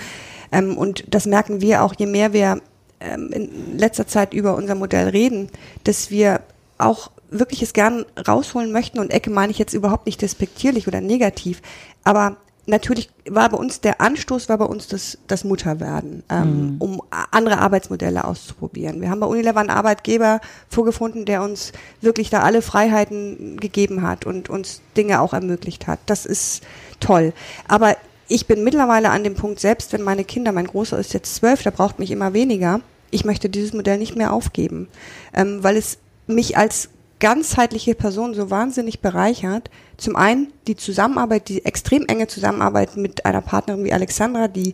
Ähm, 0.51 0.77
und 0.77 1.05
das 1.09 1.25
merken 1.25 1.59
wir 1.59 1.83
auch, 1.83 1.95
je 1.97 2.05
mehr 2.05 2.33
wir 2.33 2.61
ähm, 2.99 3.31
in 3.33 3.77
letzter 3.79 4.05
Zeit 4.05 4.33
über 4.33 4.55
unser 4.55 4.75
Modell 4.75 5.09
reden, 5.09 5.49
dass 5.83 6.11
wir 6.11 6.41
auch 6.77 7.09
wirklich 7.31 7.63
es 7.63 7.73
gern 7.73 8.05
rausholen 8.27 8.71
möchten 8.71 8.99
und 8.99 9.11
Ecke 9.11 9.31
meine 9.31 9.51
ich 9.51 9.57
jetzt 9.57 9.73
überhaupt 9.73 10.05
nicht 10.05 10.21
despektierlich 10.21 10.87
oder 10.87 11.01
negativ, 11.01 11.61
aber 12.03 12.37
natürlich 12.67 13.09
war 13.29 13.49
bei 13.49 13.57
uns 13.57 13.81
der 13.81 14.01
Anstoß 14.01 14.49
war 14.49 14.57
bei 14.57 14.65
uns 14.65 14.87
das, 14.87 15.17
das 15.27 15.43
Mutterwerden, 15.43 16.23
ähm, 16.29 16.73
mhm. 16.73 16.75
um 16.79 17.01
andere 17.31 17.57
Arbeitsmodelle 17.59 18.23
auszuprobieren. 18.23 19.01
Wir 19.01 19.09
haben 19.09 19.19
bei 19.19 19.27
Unilever 19.27 19.59
einen 19.59 19.69
Arbeitgeber 19.69 20.41
vorgefunden, 20.69 21.25
der 21.25 21.41
uns 21.41 21.71
wirklich 22.01 22.29
da 22.29 22.41
alle 22.41 22.61
Freiheiten 22.61 23.59
gegeben 23.59 24.03
hat 24.03 24.25
und 24.25 24.49
uns 24.49 24.81
Dinge 24.95 25.21
auch 25.21 25.33
ermöglicht 25.33 25.87
hat. 25.87 25.99
Das 26.05 26.25
ist 26.25 26.63
toll. 26.99 27.33
Aber 27.67 27.95
ich 28.27 28.47
bin 28.47 28.63
mittlerweile 28.63 29.09
an 29.09 29.23
dem 29.23 29.35
Punkt, 29.35 29.59
selbst 29.59 29.91
wenn 29.93 30.03
meine 30.03 30.23
Kinder, 30.23 30.51
mein 30.51 30.67
Großer 30.67 30.97
ist 30.97 31.13
jetzt 31.13 31.35
zwölf, 31.35 31.63
der 31.63 31.71
braucht 31.71 31.99
mich 31.99 32.11
immer 32.11 32.33
weniger, 32.33 32.81
ich 33.09 33.25
möchte 33.25 33.49
dieses 33.49 33.73
Modell 33.73 33.97
nicht 33.97 34.15
mehr 34.15 34.31
aufgeben, 34.31 34.87
ähm, 35.33 35.63
weil 35.63 35.75
es 35.75 35.97
mich 36.27 36.57
als 36.57 36.89
ganzheitliche 37.21 37.95
Person 37.95 38.33
so 38.33 38.49
wahnsinnig 38.49 38.99
bereichert. 38.99 39.69
Zum 39.95 40.17
einen 40.17 40.51
die 40.67 40.75
Zusammenarbeit, 40.75 41.47
die 41.47 41.63
extrem 41.63 42.05
enge 42.07 42.27
Zusammenarbeit 42.27 42.97
mit 42.97 43.25
einer 43.25 43.41
Partnerin 43.41 43.85
wie 43.85 43.93
Alexandra, 43.93 44.49
die 44.49 44.73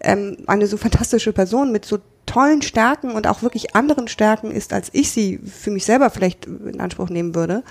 ähm, 0.00 0.36
eine 0.46 0.66
so 0.66 0.76
fantastische 0.76 1.32
Person 1.32 1.72
mit 1.72 1.86
so 1.86 1.98
tollen 2.26 2.60
Stärken 2.60 3.12
und 3.12 3.26
auch 3.26 3.42
wirklich 3.42 3.74
anderen 3.74 4.08
Stärken 4.08 4.50
ist, 4.50 4.72
als 4.72 4.90
ich 4.92 5.10
sie 5.10 5.38
für 5.38 5.70
mich 5.70 5.84
selber 5.84 6.10
vielleicht 6.10 6.46
in 6.46 6.80
Anspruch 6.80 7.08
nehmen 7.08 7.34
würde. 7.34 7.62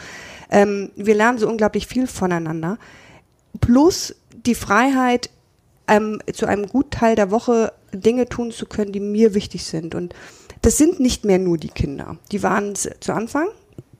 Ähm, 0.50 0.91
wir 0.95 1.13
lernen 1.13 1.38
so 1.38 1.48
unglaublich 1.48 1.86
viel 1.86 2.07
voneinander. 2.07 2.77
Plus 3.60 4.15
die 4.31 4.55
Freiheit, 4.55 5.29
ähm, 5.88 6.19
zu 6.34 6.45
einem 6.45 6.67
Gutteil 6.67 7.15
der 7.15 7.31
Woche 7.31 7.74
Dinge 7.93 8.27
tun 8.27 8.51
zu 8.51 8.65
können, 8.65 8.91
die 8.91 9.00
mir 9.00 9.34
wichtig 9.34 9.65
sind. 9.65 9.93
Und 9.93 10.15
das 10.62 10.77
sind 10.77 11.00
nicht 11.00 11.25
mehr 11.25 11.38
nur 11.38 11.57
die 11.57 11.69
Kinder. 11.69 12.17
Die 12.31 12.41
waren 12.41 12.72
es 12.72 12.89
zu 13.01 13.13
Anfang, 13.13 13.48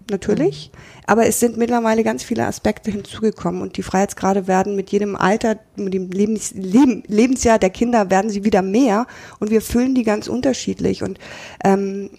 natürlich. 0.10 0.72
Mhm. 0.72 0.78
Aber 1.08 1.28
es 1.28 1.40
sind 1.40 1.58
mittlerweile 1.58 2.04
ganz 2.04 2.24
viele 2.24 2.46
Aspekte 2.46 2.92
hinzugekommen 2.92 3.62
und 3.62 3.78
die 3.78 3.84
Freiheitsgrade 3.84 4.48
werden 4.48 4.76
mit 4.76 4.92
jedem 4.92 5.16
Alter, 5.16 5.58
mit 5.76 5.94
dem 5.94 6.10
Lebens, 6.12 6.54
Leben, 6.54 7.04
Lebensjahr 7.08 7.60
der 7.60 7.70
Kinder 7.70 8.10
werden 8.10 8.30
sie 8.30 8.44
wieder 8.44 8.62
mehr 8.62 9.08
und 9.40 9.52
wir 9.52 9.62
füllen 9.62 9.96
die 9.96 10.04
ganz 10.04 10.28
unterschiedlich. 10.28 11.04
Und 11.04 11.20
ähm, 11.64 12.10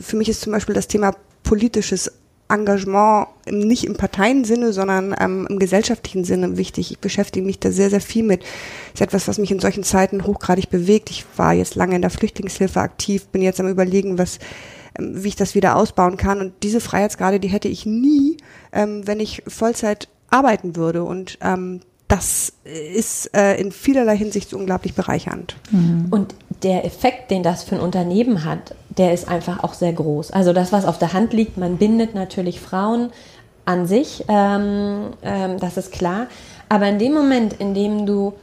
für 0.00 0.16
mich 0.16 0.28
ist 0.28 0.40
zum 0.40 0.52
Beispiel 0.52 0.74
das 0.74 0.88
Thema 0.88 1.14
politisches 1.42 2.12
Engagement 2.52 3.28
nicht 3.50 3.84
im 3.84 3.94
Parteiensinne, 3.94 4.72
sondern 4.72 5.14
ähm, 5.18 5.46
im 5.48 5.58
gesellschaftlichen 5.58 6.24
Sinne 6.24 6.58
wichtig. 6.58 6.90
Ich 6.90 6.98
beschäftige 6.98 7.44
mich 7.46 7.58
da 7.58 7.70
sehr, 7.72 7.88
sehr 7.88 8.00
viel 8.00 8.24
mit. 8.24 8.42
Das 8.42 8.94
ist 8.94 9.00
etwas, 9.00 9.28
was 9.28 9.38
mich 9.38 9.50
in 9.50 9.58
solchen 9.58 9.84
Zeiten 9.84 10.26
hochgradig 10.26 10.68
bewegt. 10.68 11.10
Ich 11.10 11.24
war 11.36 11.54
jetzt 11.54 11.74
lange 11.74 11.96
in 11.96 12.02
der 12.02 12.10
Flüchtlingshilfe 12.10 12.80
aktiv, 12.80 13.26
bin 13.28 13.42
jetzt 13.42 13.58
am 13.60 13.68
überlegen, 13.68 14.18
was 14.18 14.38
wie 14.98 15.28
ich 15.28 15.36
das 15.36 15.54
wieder 15.54 15.76
ausbauen 15.76 16.16
kann. 16.16 16.40
Und 16.40 16.52
diese 16.62 16.80
Freiheitsgrade, 16.80 17.40
die 17.40 17.48
hätte 17.48 17.68
ich 17.68 17.86
nie, 17.86 18.36
ähm, 18.72 19.06
wenn 19.06 19.20
ich 19.20 19.42
Vollzeit 19.46 20.08
arbeiten 20.30 20.76
würde. 20.76 21.04
Und 21.04 21.38
ähm, 21.42 21.80
das 22.08 22.52
ist 22.64 23.34
äh, 23.34 23.58
in 23.58 23.72
vielerlei 23.72 24.16
Hinsicht 24.16 24.52
unglaublich 24.52 24.94
bereichernd. 24.94 25.56
Mhm. 25.70 26.08
Und 26.10 26.34
der 26.62 26.84
Effekt, 26.84 27.30
den 27.30 27.42
das 27.42 27.64
für 27.64 27.76
ein 27.76 27.80
Unternehmen 27.80 28.44
hat, 28.44 28.74
der 28.90 29.14
ist 29.14 29.28
einfach 29.28 29.64
auch 29.64 29.74
sehr 29.74 29.92
groß. 29.92 30.30
Also 30.30 30.52
das, 30.52 30.72
was 30.72 30.84
auf 30.84 30.98
der 30.98 31.12
Hand 31.14 31.32
liegt, 31.32 31.56
man 31.56 31.78
bindet 31.78 32.14
natürlich 32.14 32.60
Frauen 32.60 33.10
an 33.64 33.86
sich, 33.86 34.24
ähm, 34.28 35.10
ähm, 35.22 35.58
das 35.58 35.76
ist 35.76 35.92
klar. 35.92 36.26
Aber 36.68 36.86
in 36.86 36.98
dem 36.98 37.14
Moment, 37.14 37.54
in 37.54 37.74
dem 37.74 38.06
du, 38.06 38.34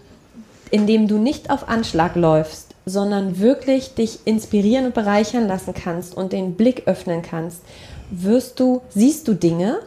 in 0.72 0.88
dem 0.88 1.08
du 1.08 1.18
nicht 1.18 1.50
auf 1.50 1.70
Anschlag 1.70 2.16
läufst, 2.16 2.69
sondern 2.90 3.40
wirklich 3.40 3.96
dich 3.96 4.20
inspirieren 4.26 4.88
und 4.88 4.94
bereichern 4.94 5.48
lassen 5.48 5.74
kannst 5.74 6.16
und 6.16 6.34
den 6.34 6.56
Blick 6.56 6.84
öffnen 6.86 7.22
kannst, 7.22 7.62
wirst 8.12 8.60
du, 8.60 8.82
siehst 8.90 9.28
du 9.28 9.34
Dinge, 9.34 9.80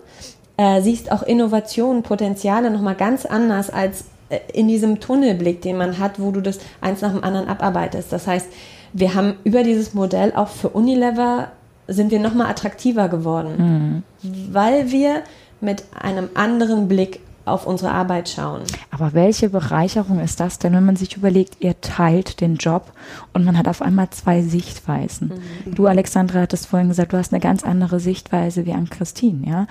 äh, 0.57 0.81
siehst 0.81 1.11
auch 1.11 1.23
Innovationen, 1.23 2.03
Potenziale 2.03 2.71
nochmal 2.71 2.95
ganz 2.95 3.27
anders 3.27 3.71
als 3.71 4.05
äh, 4.29 4.39
in 4.53 4.69
diesem 4.69 5.01
Tunnelblick, 5.01 5.63
den 5.63 5.77
man 5.77 5.99
hat, 5.99 6.21
wo 6.21 6.31
du 6.31 6.41
das 6.41 6.59
eins 6.81 7.01
nach 7.01 7.13
dem 7.13 7.25
anderen 7.25 7.49
abarbeitest. 7.49 8.13
Das 8.13 8.27
heißt, 8.27 8.47
wir 8.93 9.15
haben 9.15 9.35
über 9.45 9.63
dieses 9.63 9.95
Modell 9.95 10.33
auch 10.35 10.49
für 10.49 10.69
Unilever 10.69 11.53
sind 11.89 12.11
wir 12.11 12.21
nochmal 12.21 12.49
attraktiver 12.49 13.09
geworden, 13.09 14.03
mhm. 14.23 14.53
weil 14.53 14.91
wir 14.91 15.23
mit 15.61 15.85
einem 15.99 16.29
anderen 16.35 16.89
Blick 16.89 17.21
auf 17.45 17.67
unsere 17.67 17.93
Arbeit 17.93 18.29
schauen. 18.29 18.63
Aber 18.91 19.13
welche 19.15 19.49
Bereicherung 19.49 20.21
ist 20.21 20.41
das 20.41 20.59
denn, 20.59 20.73
wenn 20.73 20.85
man 20.85 20.97
sich 20.97 21.17
überlegt, 21.17 21.57
ihr 21.61 21.81
teilt 21.81 22.41
den 22.41 22.57
Job 22.57 22.93
und 23.33 23.45
man 23.45 23.59
hat 23.59 23.69
auf 23.69 23.83
einmal 23.83 24.11
zwei 24.11 24.43
Sichtweisen. 24.43 25.33
Mhm. 25.65 25.75
Du, 25.75 25.87
Alexandra, 25.87 26.41
hattest 26.41 26.67
vorhin 26.67 26.89
gesagt, 26.89 27.13
du 27.13 27.19
hast 27.19 27.33
eine 27.33 27.41
ganz 27.41 27.65
andere 27.65 28.01
Sichtweise 28.01 28.67
wie 28.67 28.73
an 28.73 28.89
Christine, 28.89 29.47
ja. 29.47 29.67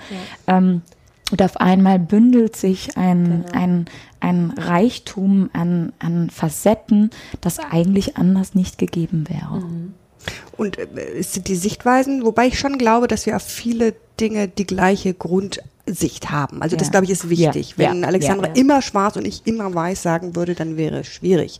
ja. 0.46 0.58
Ähm, 0.58 0.82
und 1.30 1.42
auf 1.42 1.56
einmal 1.56 1.98
bündelt 1.98 2.56
sich 2.56 2.98
ein, 2.98 3.44
genau. 3.46 3.58
ein, 3.58 3.84
ein 4.20 4.50
Reichtum 4.50 5.48
an, 5.54 5.94
an 5.98 6.28
Facetten, 6.28 7.08
das 7.40 7.58
eigentlich 7.58 8.18
anders 8.18 8.54
nicht 8.54 8.76
gegeben 8.76 9.24
wäre. 9.30 9.60
Mhm. 9.60 9.94
Und 10.56 10.78
äh, 10.78 10.86
es 11.18 11.32
sind 11.32 11.48
die 11.48 11.56
Sichtweisen, 11.56 12.24
wobei 12.24 12.46
ich 12.46 12.58
schon 12.58 12.78
glaube, 12.78 13.08
dass 13.08 13.26
wir 13.26 13.36
auf 13.36 13.42
viele 13.42 13.94
Dinge 14.20 14.48
die 14.48 14.66
gleiche 14.66 15.14
Grundsicht 15.14 16.30
haben. 16.30 16.62
Also 16.62 16.76
ja. 16.76 16.80
das 16.80 16.90
glaube 16.90 17.04
ich 17.04 17.10
ist 17.10 17.28
wichtig. 17.28 17.70
Ja. 17.76 17.90
Wenn 17.90 18.02
ja. 18.02 18.08
Alexandra 18.08 18.48
immer 18.54 18.82
schwarz 18.82 19.16
und 19.16 19.26
ich 19.26 19.42
immer 19.46 19.74
weiß 19.74 20.02
sagen 20.02 20.36
würde, 20.36 20.54
dann 20.54 20.76
wäre 20.76 21.00
es 21.00 21.08
schwierig. 21.08 21.58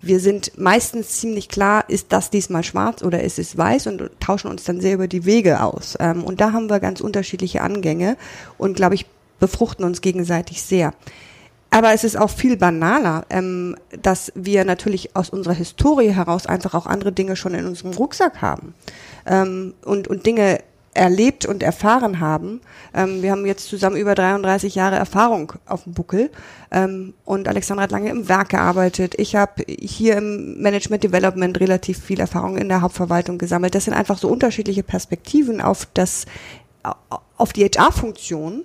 Wir 0.00 0.20
sind 0.20 0.52
meistens 0.56 1.20
ziemlich 1.20 1.48
klar, 1.48 1.84
ist 1.88 2.12
das 2.12 2.30
diesmal 2.30 2.64
schwarz 2.64 3.02
oder 3.02 3.22
ist 3.22 3.38
es 3.38 3.56
weiß 3.58 3.88
und 3.88 4.10
tauschen 4.20 4.50
uns 4.50 4.64
dann 4.64 4.80
sehr 4.80 4.94
über 4.94 5.08
die 5.08 5.24
Wege 5.24 5.62
aus. 5.62 5.96
Ähm, 6.00 6.24
und 6.24 6.40
da 6.40 6.52
haben 6.52 6.70
wir 6.70 6.80
ganz 6.80 7.00
unterschiedliche 7.00 7.62
Angänge 7.62 8.16
und 8.56 8.76
glaube 8.76 8.94
ich 8.94 9.06
befruchten 9.40 9.84
uns 9.84 10.00
gegenseitig 10.00 10.62
sehr. 10.62 10.94
Aber 11.70 11.92
es 11.92 12.02
ist 12.02 12.16
auch 12.16 12.30
viel 12.30 12.56
banaler, 12.56 13.26
ähm, 13.30 13.76
dass 14.02 14.32
wir 14.34 14.64
natürlich 14.64 15.14
aus 15.14 15.30
unserer 15.30 15.54
Historie 15.54 16.10
heraus 16.10 16.46
einfach 16.46 16.74
auch 16.74 16.86
andere 16.86 17.12
Dinge 17.12 17.36
schon 17.36 17.54
in 17.54 17.66
unserem 17.66 17.92
Rucksack 17.92 18.40
haben 18.40 18.74
ähm, 19.26 19.74
und, 19.84 20.08
und 20.08 20.24
Dinge 20.24 20.60
erlebt 20.94 21.46
und 21.46 21.62
erfahren 21.62 22.20
haben. 22.20 22.60
Ähm, 22.94 23.22
wir 23.22 23.30
haben 23.30 23.46
jetzt 23.46 23.68
zusammen 23.68 23.96
über 23.96 24.14
33 24.14 24.74
Jahre 24.74 24.96
Erfahrung 24.96 25.52
auf 25.66 25.84
dem 25.84 25.92
Buckel 25.92 26.30
ähm, 26.70 27.14
und 27.24 27.48
Alexandra 27.48 27.84
hat 27.84 27.92
lange 27.92 28.10
im 28.10 28.28
Werk 28.28 28.48
gearbeitet. 28.50 29.14
Ich 29.16 29.36
habe 29.36 29.62
hier 29.68 30.16
im 30.16 30.60
Management 30.60 31.04
Development 31.04 31.60
relativ 31.60 31.98
viel 32.02 32.18
Erfahrung 32.18 32.56
in 32.56 32.68
der 32.68 32.80
Hauptverwaltung 32.80 33.38
gesammelt. 33.38 33.74
Das 33.74 33.84
sind 33.84 33.94
einfach 33.94 34.18
so 34.18 34.28
unterschiedliche 34.28 34.82
Perspektiven 34.82 35.60
auf 35.60 35.86
das 35.94 36.26
auf 37.36 37.52
die 37.52 37.64
HR-Funktion 37.64 38.64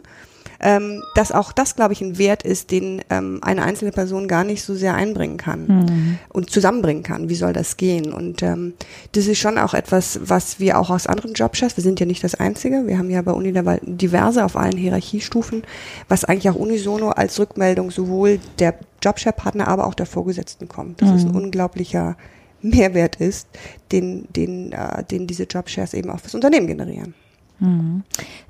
ähm, 0.64 1.04
dass 1.14 1.32
auch 1.34 1.52
das, 1.52 1.76
glaube 1.76 1.94
ich, 1.94 2.02
ein 2.02 2.18
Wert 2.18 2.44
ist, 2.44 2.72
den 2.72 3.02
ähm, 3.10 3.40
eine 3.42 3.64
einzelne 3.64 3.92
Person 3.92 4.30
gar 4.30 4.46
nicht 4.46 4.64
so 4.64 4.74
sehr 4.74 4.96
einbringen 4.96 5.38
kann 5.38 5.68
mhm. 5.68 6.20
und 6.30 6.50
zusammenbringen 6.50 7.04
kann. 7.04 7.28
Wie 7.28 7.36
soll 7.36 7.52
das 7.52 7.76
gehen? 7.76 8.14
Und 8.14 8.42
ähm, 8.42 8.74
das 9.12 9.28
ist 9.28 9.40
schon 9.40 9.58
auch 9.58 9.74
etwas, 9.74 10.22
was 10.24 10.62
wir 10.62 10.80
auch 10.80 10.90
aus 10.90 11.06
anderen 11.06 11.34
Jobchefs, 11.34 11.76
wir 11.76 11.84
sind 11.84 12.00
ja 12.00 12.06
nicht 12.06 12.24
das 12.24 12.36
Einzige, 12.36 12.88
wir 12.88 12.98
haben 12.98 13.10
ja 13.10 13.22
bei 13.22 13.34
Uni 13.34 13.54
diverse 13.84 14.46
auf 14.46 14.56
allen 14.56 14.78
Hierarchiestufen, 14.78 15.64
was 16.08 16.24
eigentlich 16.24 16.50
auch 16.50 16.56
unisono 16.56 17.10
als 17.10 17.38
Rückmeldung 17.40 17.92
sowohl 17.92 18.40
der 18.60 18.76
Jobchef-Partner, 19.04 19.68
aber 19.68 19.86
auch 19.86 19.94
der 19.94 20.06
Vorgesetzten 20.06 20.70
kommt. 20.70 21.02
Das 21.02 21.10
mhm. 21.10 21.16
ist 21.18 21.26
ein 21.26 21.36
unglaublicher 21.36 22.16
Mehrwert 22.62 23.18
ist, 23.18 23.50
den, 23.92 24.28
den, 24.34 24.72
äh, 24.72 25.04
den 25.04 25.28
diese 25.28 25.44
Jobshares 25.44 25.94
eben 25.94 26.10
auch 26.10 26.22
fürs 26.22 26.36
Unternehmen 26.36 26.68
generieren. 26.68 27.14
Mhm. 27.60 28.04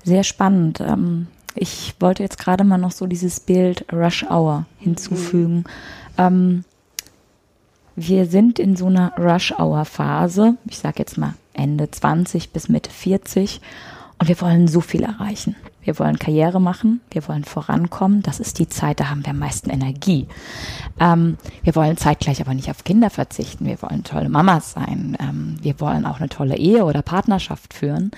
Sehr 0.04 0.22
spannend. 0.22 0.80
Ähm, 0.80 1.26
ich 1.54 1.94
wollte 2.00 2.22
jetzt 2.22 2.38
gerade 2.38 2.64
mal 2.64 2.78
noch 2.78 2.92
so 2.92 3.06
dieses 3.06 3.40
Bild 3.40 3.84
Rush 3.92 4.24
Hour 4.24 4.66
hinzufügen. 4.78 5.56
Mhm. 5.56 5.64
Ähm, 6.18 6.64
wir 7.96 8.26
sind 8.26 8.58
in 8.58 8.76
so 8.76 8.86
einer 8.86 9.12
Rush 9.16 9.52
Hour 9.58 9.84
Phase, 9.84 10.56
ich 10.68 10.78
sage 10.78 10.96
jetzt 10.98 11.16
mal 11.16 11.34
Ende 11.52 11.90
20 11.90 12.50
bis 12.50 12.68
Mitte 12.68 12.90
40 12.90 13.60
und 14.18 14.28
wir 14.28 14.40
wollen 14.40 14.66
so 14.66 14.80
viel 14.80 15.04
erreichen. 15.04 15.54
Wir 15.84 15.98
wollen 15.98 16.18
Karriere 16.18 16.60
machen, 16.60 17.00
wir 17.10 17.26
wollen 17.28 17.44
vorankommen. 17.44 18.22
Das 18.22 18.40
ist 18.40 18.58
die 18.58 18.68
Zeit, 18.68 19.00
da 19.00 19.10
haben 19.10 19.24
wir 19.24 19.30
am 19.30 19.38
meisten 19.38 19.70
Energie. 19.70 20.26
Ähm, 20.98 21.36
wir 21.62 21.74
wollen 21.76 21.96
zeitgleich 21.96 22.40
aber 22.40 22.54
nicht 22.54 22.70
auf 22.70 22.84
Kinder 22.84 23.10
verzichten. 23.10 23.66
Wir 23.66 23.80
wollen 23.82 24.02
tolle 24.02 24.28
Mamas 24.28 24.72
sein. 24.72 25.16
Ähm, 25.20 25.56
wir 25.60 25.78
wollen 25.80 26.06
auch 26.06 26.18
eine 26.18 26.28
tolle 26.28 26.56
Ehe 26.56 26.84
oder 26.84 27.02
Partnerschaft 27.02 27.74
führen 27.74 28.10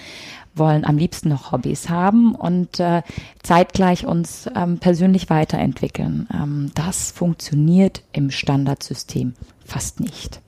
wollen 0.57 0.85
am 0.85 0.97
liebsten 0.97 1.29
noch 1.29 1.53
Hobbys 1.53 1.89
haben 1.89 2.35
und 2.35 2.81
äh, 2.81 3.03
zeitgleich 3.43 4.07
uns 4.07 4.49
ähm, 4.55 4.79
persönlich 4.79 5.29
weiterentwickeln. 5.31 6.27
Ähm, 6.33 6.71
das 6.75 7.11
funktioniert 7.11 8.03
im 8.13 8.31
Standardsystem 8.31 9.35
fast 9.65 10.01
nicht. 10.01 10.41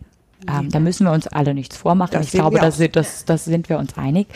Ähm, 0.47 0.71
da 0.71 0.79
müssen 0.79 1.05
wir 1.05 1.13
uns 1.13 1.27
alle 1.27 1.53
nichts 1.53 1.77
vormachen. 1.77 2.13
Das 2.13 2.27
ich 2.27 2.33
glaube, 2.33 2.59
das, 2.61 2.79
das, 2.93 3.25
das 3.25 3.45
sind 3.45 3.69
wir 3.69 3.79
uns 3.79 3.97
einig. 3.99 4.29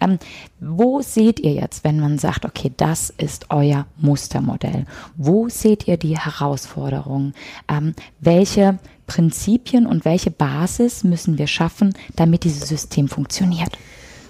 Ähm, 0.00 0.18
wo 0.58 1.00
seht 1.00 1.38
ihr 1.38 1.52
jetzt, 1.52 1.84
wenn 1.84 2.00
man 2.00 2.18
sagt, 2.18 2.44
okay, 2.44 2.72
das 2.76 3.10
ist 3.10 3.46
euer 3.50 3.86
Mustermodell? 3.96 4.86
Wo 5.16 5.48
seht 5.48 5.86
ihr 5.86 5.96
die 5.96 6.18
Herausforderungen? 6.18 7.34
Ähm, 7.68 7.94
welche 8.20 8.78
Prinzipien 9.06 9.86
und 9.86 10.04
welche 10.04 10.30
Basis 10.30 11.04
müssen 11.04 11.38
wir 11.38 11.46
schaffen, 11.46 11.94
damit 12.16 12.44
dieses 12.44 12.68
System 12.68 13.08
funktioniert? 13.08 13.78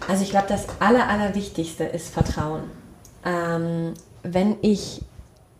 Also 0.09 0.23
ich 0.23 0.31
glaube, 0.31 0.47
das 0.49 0.66
Aller, 0.81 1.09
Allerwichtigste 1.09 1.85
ist 1.85 2.12
Vertrauen. 2.12 2.64
Ähm, 3.25 3.95
wenn 4.23 4.57
ich 4.61 5.00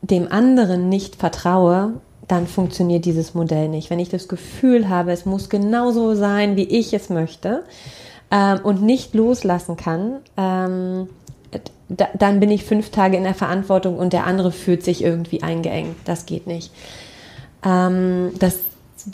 dem 0.03 0.31
anderen 0.31 0.91
nicht 0.91 1.17
vertraue, 1.17 2.01
dann 2.29 2.47
funktioniert 2.47 3.05
dieses 3.05 3.35
Modell 3.35 3.69
nicht. 3.69 3.91
Wenn 3.91 3.99
ich 3.99 4.09
das 4.09 4.29
Gefühl 4.29 4.89
habe, 4.89 5.13
es 5.13 5.27
muss 5.27 5.49
genauso 5.49 6.15
sein, 6.15 6.57
wie 6.57 6.65
ich 6.65 6.95
es 6.95 7.11
möchte 7.11 7.65
ähm, 8.31 8.61
und 8.63 8.83
nicht 8.83 9.15
loslassen 9.15 9.77
kann, 9.77 10.17
ähm, 10.37 11.09
dann 11.89 12.41
bin 12.41 12.51
ich 12.51 12.65
fünf 12.65 12.91
Tage 12.91 13.17
in 13.17 13.25
der 13.25 13.35
Verantwortung 13.35 13.99
und 13.99 14.13
der 14.13 14.27
andere 14.27 14.53
fühlt 14.53 14.83
sich 14.83 15.05
irgendwie 15.05 15.43
eingeengt. 15.43 15.97
Das 16.05 16.27
geht 16.27 16.47
nicht. 16.47 16.73
Ähm, 17.65 18.33
das 18.39 18.59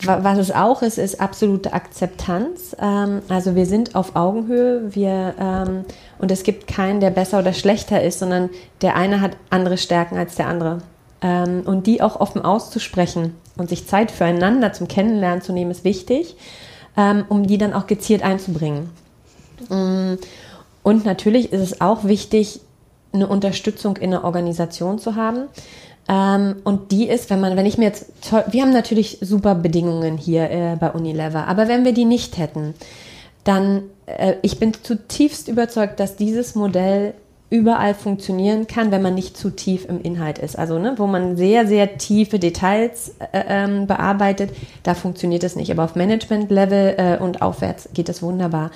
was 0.04 0.38
es 0.38 0.52
auch 0.52 0.82
ist, 0.82 0.98
ist 0.98 1.20
absolute 1.20 1.72
Akzeptanz. 1.72 2.76
Ähm, 2.80 3.22
also 3.28 3.54
wir 3.54 3.66
sind 3.66 3.94
auf 3.94 4.14
Augenhöhe, 4.14 4.94
wir 4.94 5.34
ähm, 5.38 5.84
und 6.18 6.30
es 6.30 6.42
gibt 6.44 6.66
keinen, 6.66 7.00
der 7.00 7.10
besser 7.10 7.40
oder 7.40 7.52
schlechter 7.52 8.02
ist, 8.02 8.20
sondern 8.20 8.50
der 8.82 8.94
eine 8.94 9.20
hat 9.20 9.36
andere 9.50 9.78
Stärken 9.78 10.16
als 10.16 10.36
der 10.36 10.46
andere. 10.46 10.78
Ähm, 11.22 11.62
und 11.66 11.86
die 11.86 12.02
auch 12.02 12.18
offen 12.18 12.42
auszusprechen 12.42 13.34
und 13.56 13.68
sich 13.68 13.86
Zeit 13.86 14.10
füreinander 14.10 14.72
zum 14.72 14.88
Kennenlernen 14.88 15.42
zu 15.42 15.52
nehmen, 15.52 15.70
ist 15.70 15.84
wichtig, 15.84 16.36
ähm, 16.96 17.24
um 17.28 17.46
die 17.46 17.58
dann 17.58 17.74
auch 17.74 17.86
gezielt 17.86 18.22
einzubringen. 18.22 18.90
Mm, 19.68 20.14
und 20.82 21.04
natürlich 21.04 21.52
ist 21.52 21.60
es 21.60 21.80
auch 21.80 22.04
wichtig, 22.04 22.60
eine 23.12 23.26
Unterstützung 23.26 23.96
in 23.96 24.12
der 24.12 24.24
Organisation 24.24 24.98
zu 24.98 25.16
haben. 25.16 25.48
Ähm, 26.08 26.56
und 26.64 26.90
die 26.90 27.08
ist, 27.08 27.30
wenn 27.30 27.40
man, 27.40 27.56
wenn 27.56 27.66
ich 27.66 27.78
mir 27.78 27.84
jetzt, 27.84 28.06
wir 28.50 28.62
haben 28.62 28.72
natürlich 28.72 29.18
super 29.20 29.54
Bedingungen 29.54 30.16
hier 30.16 30.50
äh, 30.50 30.76
bei 30.78 30.90
Unilever, 30.90 31.46
aber 31.46 31.68
wenn 31.68 31.84
wir 31.84 31.92
die 31.92 32.04
nicht 32.04 32.38
hätten, 32.38 32.74
dann, 33.44 33.82
äh, 34.06 34.34
ich 34.42 34.58
bin 34.58 34.72
zutiefst 34.74 35.48
überzeugt, 35.48 36.00
dass 36.00 36.16
dieses 36.16 36.54
Modell 36.54 37.14
überall 37.50 37.94
funktionieren 37.94 38.68
kann, 38.68 38.92
wenn 38.92 39.02
man 39.02 39.14
nicht 39.14 39.36
zu 39.36 39.50
tief 39.50 39.84
im 39.88 40.00
Inhalt 40.00 40.38
ist. 40.38 40.56
Also, 40.56 40.78
ne, 40.78 40.94
wo 40.96 41.06
man 41.06 41.36
sehr, 41.36 41.66
sehr 41.66 41.98
tiefe 41.98 42.38
Details 42.38 43.16
äh, 43.32 43.42
ähm, 43.48 43.86
bearbeitet, 43.88 44.52
da 44.84 44.94
funktioniert 44.94 45.42
es 45.42 45.56
nicht. 45.56 45.70
Aber 45.72 45.84
auf 45.84 45.96
Management-Level 45.96 46.94
äh, 46.96 47.18
und 47.22 47.42
aufwärts 47.42 47.88
geht 47.92 48.08
es 48.08 48.22
wunderbar. 48.22 48.70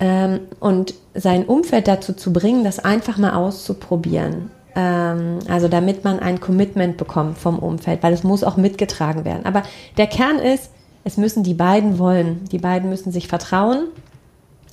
ähm, 0.00 0.40
und 0.58 0.94
sein 1.14 1.44
Umfeld 1.44 1.86
dazu 1.86 2.12
zu 2.12 2.32
bringen, 2.32 2.64
das 2.64 2.80
einfach 2.80 3.18
mal 3.18 3.34
auszuprobieren. 3.34 4.50
Ähm, 4.74 5.38
also 5.48 5.68
damit 5.68 6.02
man 6.02 6.18
ein 6.18 6.40
Commitment 6.40 6.96
bekommt 6.96 7.38
vom 7.38 7.58
Umfeld, 7.58 8.02
weil 8.02 8.12
es 8.12 8.24
muss 8.24 8.42
auch 8.42 8.56
mitgetragen 8.56 9.24
werden. 9.24 9.46
Aber 9.46 9.62
der 9.96 10.08
Kern 10.08 10.38
ist, 10.38 10.70
es 11.04 11.16
müssen 11.16 11.44
die 11.44 11.54
beiden 11.54 11.98
wollen. 11.98 12.44
Die 12.50 12.58
beiden 12.58 12.90
müssen 12.90 13.12
sich 13.12 13.28
vertrauen 13.28 13.84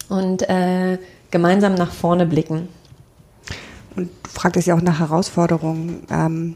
und 0.10 0.50
äh, 0.50 0.98
gemeinsam 1.32 1.76
nach 1.76 1.92
vorne 1.92 2.26
blicken. 2.26 2.70
Und 3.96 4.10
du 4.24 4.30
fragtest 4.30 4.68
ja 4.68 4.76
auch 4.76 4.82
nach 4.82 5.00
Herausforderungen. 5.00 6.04
Ähm, 6.10 6.56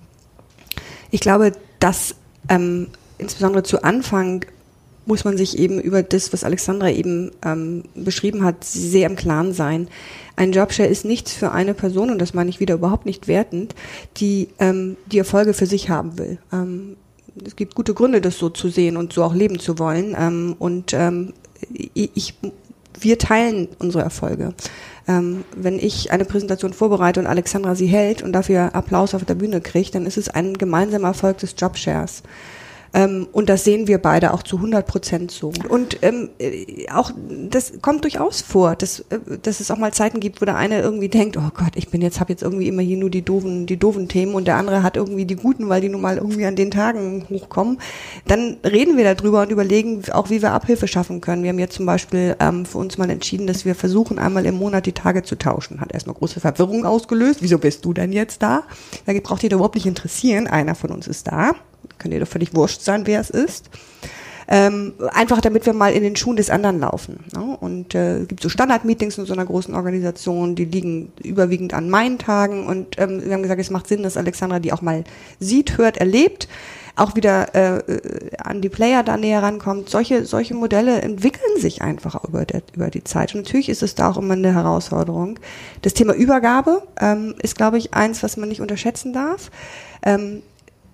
ich 1.11 1.19
glaube, 1.19 1.53
dass 1.79 2.15
ähm, 2.49 2.87
insbesondere 3.17 3.63
zu 3.63 3.83
Anfang 3.83 4.45
muss 5.05 5.25
man 5.25 5.37
sich 5.37 5.57
eben 5.57 5.81
über 5.81 6.01
das, 6.01 6.31
was 6.31 6.43
Alexandra 6.43 6.89
eben 6.89 7.31
ähm, 7.43 7.83
beschrieben 7.93 8.43
hat, 8.43 8.63
sehr 8.63 9.09
im 9.09 9.15
Klaren 9.15 9.53
sein. 9.53 9.89
Ein 10.35 10.53
Jobshare 10.53 10.87
ist 10.87 11.05
nichts 11.05 11.33
für 11.33 11.51
eine 11.51 11.73
Person, 11.73 12.09
und 12.09 12.19
das 12.19 12.33
meine 12.33 12.49
ich 12.49 12.59
wieder 12.59 12.75
überhaupt 12.75 13.05
nicht 13.05 13.27
wertend, 13.27 13.75
die 14.17 14.49
ähm, 14.59 14.97
die 15.07 15.17
Erfolge 15.17 15.53
für 15.53 15.65
sich 15.65 15.89
haben 15.89 16.17
will. 16.17 16.37
Ähm, 16.51 16.95
es 17.45 17.55
gibt 17.55 17.75
gute 17.75 17.93
Gründe, 17.93 18.21
das 18.21 18.37
so 18.37 18.49
zu 18.49 18.69
sehen 18.69 18.95
und 18.95 19.11
so 19.13 19.23
auch 19.23 19.33
leben 19.33 19.59
zu 19.59 19.79
wollen. 19.79 20.15
Ähm, 20.17 20.55
und 20.57 20.93
ähm, 20.93 21.33
ich, 21.93 22.35
wir 22.99 23.17
teilen 23.17 23.67
unsere 23.79 24.03
Erfolge. 24.03 24.53
Ähm, 25.07 25.43
wenn 25.55 25.79
ich 25.79 26.11
eine 26.11 26.25
Präsentation 26.25 26.73
vorbereite 26.73 27.19
und 27.19 27.27
Alexandra 27.27 27.75
sie 27.75 27.87
hält 27.87 28.21
und 28.21 28.33
dafür 28.33 28.73
Applaus 28.73 29.13
auf 29.13 29.25
der 29.25 29.35
Bühne 29.35 29.59
kriegt, 29.61 29.95
dann 29.95 30.05
ist 30.05 30.17
es 30.17 30.29
ein 30.29 30.53
gemeinsamer 30.53 31.09
Erfolg 31.09 31.39
des 31.39 31.55
Jobshares. 31.57 32.23
Ähm, 32.93 33.27
und 33.31 33.49
das 33.49 33.63
sehen 33.63 33.87
wir 33.87 33.97
beide 33.97 34.33
auch 34.33 34.43
zu 34.43 34.57
100 34.57 34.85
Prozent 34.85 35.31
so. 35.31 35.51
Und 35.69 35.97
ähm, 36.03 36.29
äh, 36.39 36.87
auch 36.91 37.11
das 37.49 37.73
kommt 37.81 38.03
durchaus 38.03 38.41
vor, 38.41 38.75
dass, 38.75 38.99
äh, 38.99 39.19
dass 39.41 39.59
es 39.59 39.71
auch 39.71 39.77
mal 39.77 39.91
Zeiten 39.93 40.19
gibt, 40.19 40.41
wo 40.41 40.45
der 40.45 40.55
eine 40.55 40.79
irgendwie 40.81 41.09
denkt, 41.09 41.37
oh 41.37 41.49
Gott, 41.53 41.75
ich 41.75 41.89
bin 41.89 42.01
jetzt 42.01 42.19
habe 42.19 42.31
jetzt 42.31 42.43
irgendwie 42.43 42.67
immer 42.67 42.83
hier 42.83 42.97
nur 42.97 43.09
die 43.09 43.23
doofen 43.23 43.65
die 43.65 43.77
doofen 43.77 44.07
Themen 44.07 44.35
und 44.35 44.45
der 44.47 44.57
andere 44.57 44.83
hat 44.83 44.95
irgendwie 44.95 45.25
die 45.25 45.35
guten, 45.35 45.69
weil 45.69 45.81
die 45.81 45.89
nun 45.89 46.01
mal 46.01 46.17
irgendwie 46.17 46.45
an 46.45 46.55
den 46.55 46.69
Tagen 46.69 47.25
hochkommen. 47.29 47.79
Dann 48.27 48.57
reden 48.63 48.95
wir 48.95 49.15
darüber 49.15 49.41
und 49.41 49.51
überlegen 49.51 50.03
auch, 50.11 50.29
wie 50.29 50.41
wir 50.41 50.51
Abhilfe 50.51 50.87
schaffen 50.87 51.19
können. 51.19 51.41
Wir 51.41 51.49
haben 51.49 51.59
jetzt 51.59 51.75
zum 51.75 51.87
Beispiel 51.87 52.35
ähm, 52.39 52.65
für 52.65 52.77
uns 52.77 52.99
mal 52.99 53.09
entschieden, 53.09 53.47
dass 53.47 53.65
wir 53.65 53.73
versuchen, 53.73 54.19
einmal 54.19 54.45
im 54.45 54.55
Monat 54.55 54.85
die 54.85 54.91
Tage 54.91 55.23
zu 55.23 55.35
tauschen. 55.35 55.81
Hat 55.81 55.91
erstmal 55.91 56.15
große 56.15 56.39
Verwirrung 56.39 56.85
ausgelöst. 56.85 57.41
Wieso 57.41 57.57
bist 57.57 57.85
du 57.85 57.93
denn 57.93 58.11
jetzt 58.11 58.43
da? 58.43 58.63
Da 59.05 59.13
braucht 59.21 59.43
ihr 59.43 59.51
überhaupt 59.51 59.75
nicht 59.75 59.87
interessieren. 59.87 60.47
Einer 60.47 60.75
von 60.75 60.91
uns 60.91 61.07
ist 61.07 61.27
da 61.27 61.53
kann 61.97 62.11
dir 62.11 62.19
doch 62.19 62.27
völlig 62.27 62.55
wurscht 62.55 62.81
sein, 62.81 63.05
wer 63.05 63.19
es 63.19 63.29
ist. 63.29 63.69
Ähm, 64.47 64.93
einfach 65.13 65.41
damit 65.41 65.65
wir 65.65 65.73
mal 65.73 65.93
in 65.93 66.03
den 66.03 66.15
Schuhen 66.15 66.35
des 66.35 66.49
anderen 66.49 66.79
laufen. 66.79 67.23
Ne? 67.33 67.57
Und 67.59 67.95
äh, 67.95 68.25
gibt 68.27 68.43
so 68.43 68.49
Standardmeetings 68.49 69.17
in 69.17 69.25
so 69.25 69.33
einer 69.33 69.45
großen 69.45 69.73
Organisation, 69.73 70.55
die 70.55 70.65
liegen 70.65 71.11
überwiegend 71.23 71.73
an 71.73 71.89
meinen 71.89 72.17
Tagen 72.17 72.67
und 72.67 72.99
ähm, 72.99 73.23
wir 73.23 73.33
haben 73.33 73.41
gesagt, 73.41 73.61
es 73.61 73.69
macht 73.69 73.87
Sinn, 73.87 74.03
dass 74.03 74.17
Alexandra 74.17 74.59
die 74.59 74.73
auch 74.73 74.81
mal 74.81 75.05
sieht, 75.39 75.77
hört, 75.77 75.97
erlebt, 75.97 76.49
auch 76.95 77.15
wieder 77.15 77.55
äh, 77.55 77.77
äh 77.77 78.37
an 78.37 78.61
die 78.61 78.69
Player 78.69 79.01
da 79.01 79.17
näher 79.17 79.41
rankommt. 79.41 79.89
Solche, 79.89 80.25
solche 80.25 80.53
Modelle 80.53 81.01
entwickeln 81.01 81.59
sich 81.59 81.81
einfach 81.81 82.23
über, 82.25 82.45
der, 82.45 82.61
über 82.75 82.89
die 82.89 83.03
Zeit. 83.03 83.33
Und 83.33 83.41
natürlich 83.41 83.69
ist 83.69 83.81
es 83.81 83.95
da 83.95 84.11
auch 84.11 84.17
immer 84.17 84.33
eine 84.33 84.53
Herausforderung. 84.53 85.39
Das 85.81 85.93
Thema 85.93 86.13
Übergabe 86.13 86.83
ähm, 86.99 87.35
ist, 87.41 87.55
glaube 87.55 87.77
ich, 87.77 87.93
eins, 87.93 88.21
was 88.21 88.37
man 88.37 88.49
nicht 88.49 88.61
unterschätzen 88.61 89.13
darf. 89.13 89.49
Ähm, 90.05 90.43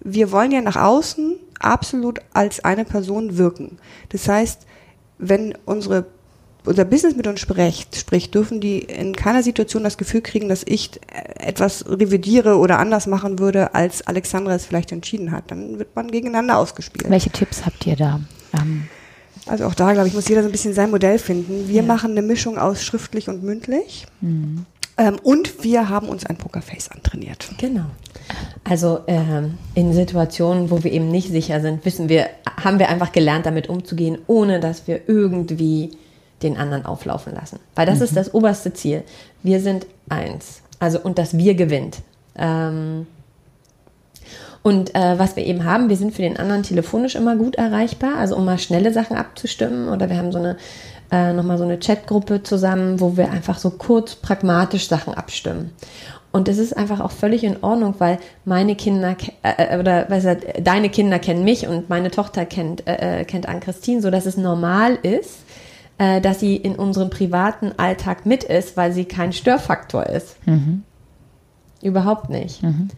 wir 0.02 0.32
wollen 0.32 0.52
ja 0.52 0.62
nach 0.62 0.76
außen 0.76 1.36
absolut 1.60 2.20
als 2.34 2.64
eine 2.64 2.86
Person 2.86 3.38
wirken. 3.38 3.78
Das 4.10 4.28
heißt, 4.28 4.66
wenn 5.18 5.56
unsere 5.66 6.06
unser 6.66 6.86
Business 6.86 7.16
mit 7.16 7.26
uns 7.26 7.40
spricht, 7.40 7.96
spricht, 7.96 8.36
dürfen 8.36 8.60
die 8.60 8.80
in 8.80 9.16
keiner 9.16 9.44
Situation 9.44 9.84
das 9.84 9.98
Gefühl 9.98 10.22
kriegen, 10.22 10.50
dass 10.50 10.64
ich 10.66 10.92
etwas 11.36 11.86
revidiere 11.88 12.58
oder 12.58 12.80
anders 12.80 13.08
machen 13.08 13.40
würde, 13.40 13.74
als 13.74 14.06
Alexandra 14.06 14.54
es 14.56 14.66
vielleicht 14.66 14.92
entschieden 14.92 15.32
hat. 15.32 15.52
Dann 15.52 15.80
wird 15.80 15.96
man 15.96 16.12
gegeneinander 16.12 16.58
ausgespielt. 16.58 17.10
Welche 17.10 17.30
Tipps 17.32 17.66
habt 17.66 17.88
ihr 17.88 17.96
da? 17.96 18.20
Ähm 18.54 18.88
also 19.46 19.66
auch 19.66 19.74
da, 19.74 19.94
glaube 19.94 20.08
ich, 20.08 20.14
muss 20.14 20.28
jeder 20.28 20.44
so 20.44 20.50
ein 20.50 20.52
bisschen 20.52 20.74
sein 20.74 20.92
Modell 20.92 21.18
finden. 21.18 21.68
Wir 21.68 21.82
ja. 21.82 21.88
machen 21.88 22.12
eine 22.12 22.22
Mischung 22.22 22.58
aus 22.58 22.84
schriftlich 22.84 23.30
und 23.30 23.42
mündlich. 23.42 24.06
Mhm. 24.22 24.66
Ähm, 25.00 25.18
und 25.24 25.64
wir 25.64 25.88
haben 25.88 26.10
uns 26.10 26.26
ein 26.26 26.36
Pokerface 26.36 26.92
antrainiert. 26.92 27.50
Genau. 27.58 27.86
Also 28.66 29.00
ähm, 29.08 29.58
in 29.74 29.94
Situationen, 29.94 30.70
wo 30.70 30.84
wir 30.84 30.92
eben 30.92 31.10
nicht 31.10 31.30
sicher 31.30 31.62
sind, 31.62 31.86
wissen 31.86 32.10
wir, 32.10 32.28
haben 32.62 32.80
wir 32.80 32.90
einfach 32.90 33.14
gelernt, 33.14 33.46
damit 33.46 33.70
umzugehen, 33.70 34.20
ohne 34.28 34.60
dass 34.60 34.88
wir 34.88 35.08
irgendwie 35.08 35.92
den 36.44 36.58
anderen 36.58 36.86
auflaufen 36.86 37.34
lassen. 37.34 37.60
Weil 37.76 37.86
das 37.86 38.00
mhm. 38.00 38.06
ist 38.06 38.18
das 38.18 38.34
oberste 38.34 38.74
Ziel. 38.74 39.04
Wir 39.42 39.62
sind 39.62 39.88
eins. 40.10 40.62
Also 40.80 41.00
und 41.00 41.18
das 41.18 41.38
Wir 41.38 41.56
gewinnt. 41.56 42.00
Ähm, 42.38 43.08
und 44.62 44.94
äh, 44.94 45.18
was 45.18 45.38
wir 45.38 45.46
eben 45.46 45.64
haben, 45.64 45.88
wir 45.88 45.96
sind 45.96 46.14
für 46.14 46.22
den 46.22 46.36
anderen 46.36 46.64
telefonisch 46.64 47.16
immer 47.16 47.38
gut 47.38 47.56
erreichbar, 47.56 48.18
also 48.18 48.36
um 48.36 48.44
mal 48.44 48.60
schnelle 48.60 48.92
Sachen 48.92 49.16
abzustimmen. 49.16 49.88
Oder 49.88 50.10
wir 50.10 50.18
haben 50.18 50.34
so 50.34 50.40
eine 50.40 50.58
äh, 51.12 51.34
nochmal 51.34 51.58
so 51.58 51.64
eine 51.64 51.80
Chatgruppe 51.80 52.44
zusammen, 52.44 53.00
wo 53.00 53.18
wir 53.18 53.32
einfach 53.32 53.58
so 53.58 53.72
kurz 53.72 54.16
pragmatisch 54.16 54.88
Sachen 54.88 55.14
abstimmen. 55.14 55.72
Und 56.32 56.48
das 56.48 56.60
ist 56.60 56.78
einfach 56.78 57.00
auch 57.00 57.12
völlig 57.12 57.44
in 57.44 57.64
Ordnung, 57.64 57.96
weil 57.98 58.20
meine 58.46 58.76
Kinder 58.76 59.16
äh, 59.42 59.76
äh, 59.76 59.80
oder 59.80 60.10
weißt 60.10 60.26
du, 60.26 60.62
deine 60.62 60.90
Kinder 60.90 61.18
kennen 61.18 61.44
mich 61.44 61.68
und 61.68 61.90
meine 61.90 62.12
Tochter 62.12 62.46
kennt 62.46 62.88
äh, 62.88 63.22
äh 63.22 63.26
kennt 63.26 63.48
Anne 63.48 63.62
Christine, 63.62 64.02
so 64.02 64.12
dass 64.12 64.28
es 64.28 64.38
normal 64.38 65.00
ist, 65.02 65.40
äh, 65.98 66.22
dass 66.22 66.40
sie 66.40 66.56
in 66.56 66.76
unserem 66.76 67.10
privaten 67.10 67.72
Alltag 67.78 68.28
mit 68.28 68.44
ist, 68.44 68.78
weil 68.78 68.92
sie 68.92 69.06
kein 69.06 69.34
Störfaktor 69.34 70.06
ist. 70.06 70.36
Mhm. 70.46 70.84
Überhaupt 71.82 72.30
nicht. 72.30 72.62
Mhm. 72.62 72.90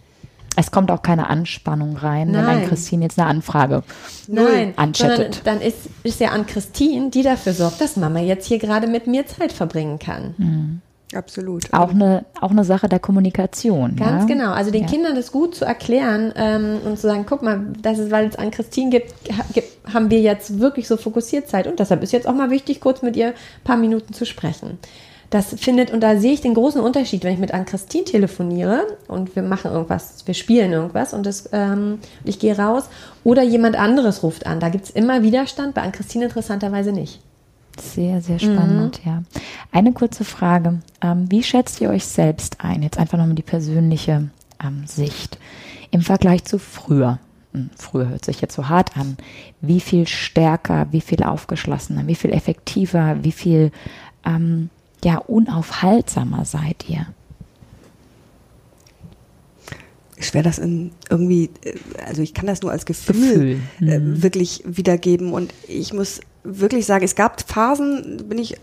Es 0.61 0.69
kommt 0.69 0.91
auch 0.91 1.01
keine 1.01 1.27
Anspannung 1.27 1.97
rein, 1.97 2.29
Nein. 2.29 2.45
wenn 2.45 2.49
ein 2.49 2.67
Christine 2.67 3.05
jetzt 3.05 3.17
eine 3.17 3.27
Anfrage 3.27 3.81
Nein, 4.27 4.73
anchattet. 4.75 5.41
Dann 5.43 5.59
ist, 5.59 5.89
ist 6.03 6.19
ja 6.19 6.29
an 6.29 6.45
Christine, 6.45 7.09
die 7.09 7.23
dafür 7.23 7.53
sorgt, 7.53 7.81
dass 7.81 7.97
Mama 7.97 8.19
jetzt 8.19 8.45
hier 8.45 8.59
gerade 8.59 8.85
mit 8.85 9.07
mir 9.07 9.25
Zeit 9.25 9.51
verbringen 9.51 9.97
kann. 9.97 10.35
Mhm. 10.37 10.81
Absolut. 11.15 11.73
Auch 11.73 11.89
eine, 11.89 12.25
auch 12.39 12.51
eine 12.51 12.63
Sache 12.63 12.87
der 12.87 12.99
Kommunikation. 12.99 13.95
Ganz 13.95 14.21
ja? 14.21 14.27
genau. 14.27 14.51
Also 14.51 14.69
den 14.69 14.83
ja. 14.83 14.87
Kindern 14.87 15.15
das 15.15 15.31
gut 15.31 15.55
zu 15.55 15.65
erklären 15.65 16.31
ähm, 16.35 16.77
und 16.85 16.97
zu 16.97 17.07
sagen, 17.07 17.25
guck 17.27 17.41
mal, 17.41 17.73
das 17.81 17.97
ist, 17.97 18.11
weil 18.11 18.27
es 18.27 18.35
an 18.35 18.51
Christine 18.51 18.91
gibt, 18.91 19.13
gibt, 19.53 19.67
haben 19.91 20.11
wir 20.11 20.21
jetzt 20.21 20.59
wirklich 20.59 20.87
so 20.87 20.95
fokussiert 20.95 21.49
Zeit. 21.49 21.65
Und 21.65 21.79
deshalb 21.79 22.03
ist 22.03 22.13
jetzt 22.13 22.27
auch 22.27 22.35
mal 22.35 22.51
wichtig, 22.51 22.81
kurz 22.81 23.01
mit 23.01 23.15
ihr 23.15 23.29
ein 23.29 23.63
paar 23.63 23.77
Minuten 23.77 24.13
zu 24.13 24.25
sprechen. 24.25 24.77
Das 25.31 25.55
findet, 25.57 25.91
und 25.91 26.01
da 26.01 26.17
sehe 26.17 26.33
ich 26.33 26.41
den 26.41 26.53
großen 26.53 26.81
Unterschied, 26.81 27.23
wenn 27.23 27.33
ich 27.33 27.39
mit 27.39 27.53
Ann-Christine 27.53 28.03
telefoniere 28.03 28.85
und 29.07 29.33
wir 29.33 29.43
machen 29.43 29.71
irgendwas, 29.71 30.27
wir 30.27 30.33
spielen 30.33 30.73
irgendwas 30.73 31.13
und 31.13 31.25
das, 31.25 31.49
ähm, 31.53 31.99
ich 32.25 32.37
gehe 32.37 32.55
raus 32.57 32.89
oder 33.23 33.41
jemand 33.41 33.77
anderes 33.77 34.23
ruft 34.23 34.45
an. 34.45 34.59
Da 34.59 34.67
gibt 34.67 34.85
es 34.85 34.89
immer 34.91 35.23
Widerstand, 35.23 35.73
bei 35.73 35.83
Ann-Christine 35.83 36.25
interessanterweise 36.25 36.91
nicht. 36.91 37.21
Sehr, 37.79 38.21
sehr 38.21 38.39
spannend, 38.39 38.99
mhm. 39.05 39.09
ja. 39.09 39.23
Eine 39.71 39.93
kurze 39.93 40.25
Frage. 40.25 40.81
Ähm, 41.01 41.31
wie 41.31 41.43
schätzt 41.43 41.79
ihr 41.79 41.89
euch 41.89 42.05
selbst 42.05 42.57
ein? 42.59 42.83
Jetzt 42.83 42.99
einfach 42.99 43.17
nochmal 43.17 43.35
die 43.35 43.41
persönliche 43.41 44.29
ähm, 44.61 44.83
Sicht. 44.85 45.37
Im 45.91 46.01
Vergleich 46.01 46.43
zu 46.43 46.59
früher. 46.59 47.19
Hm, 47.53 47.69
früher 47.77 48.09
hört 48.09 48.25
sich 48.25 48.41
jetzt 48.41 48.55
so 48.55 48.67
hart 48.67 48.97
an. 48.97 49.15
Wie 49.61 49.79
viel 49.79 50.07
stärker, 50.07 50.87
wie 50.91 50.99
viel 50.99 51.23
aufgeschlossener, 51.23 52.05
wie 52.07 52.15
viel 52.15 52.33
effektiver, 52.33 53.15
wie 53.21 53.31
viel 53.31 53.71
ähm, 54.25 54.69
ja, 55.03 55.17
unaufhaltsamer 55.17 56.45
seid 56.45 56.89
ihr? 56.89 57.07
schwer 60.23 60.43
das 60.43 60.59
in 60.59 60.91
irgendwie, 61.09 61.49
äh, 61.63 61.73
also 62.07 62.21
ich 62.21 62.33
kann 62.33 62.47
das 62.47 62.61
nur 62.61 62.71
als 62.71 62.85
Gefühl, 62.85 63.57
Gefühl. 63.79 63.89
Äh, 63.89 63.99
mhm. 63.99 64.23
wirklich 64.23 64.63
wiedergeben 64.65 65.33
und 65.33 65.53
ich 65.67 65.93
muss 65.93 66.21
wirklich 66.43 66.85
sagen, 66.85 67.03
es 67.03 67.15
gab 67.15 67.41
Phasen, 67.41 68.23
bin 68.27 68.37
ich, 68.37 68.57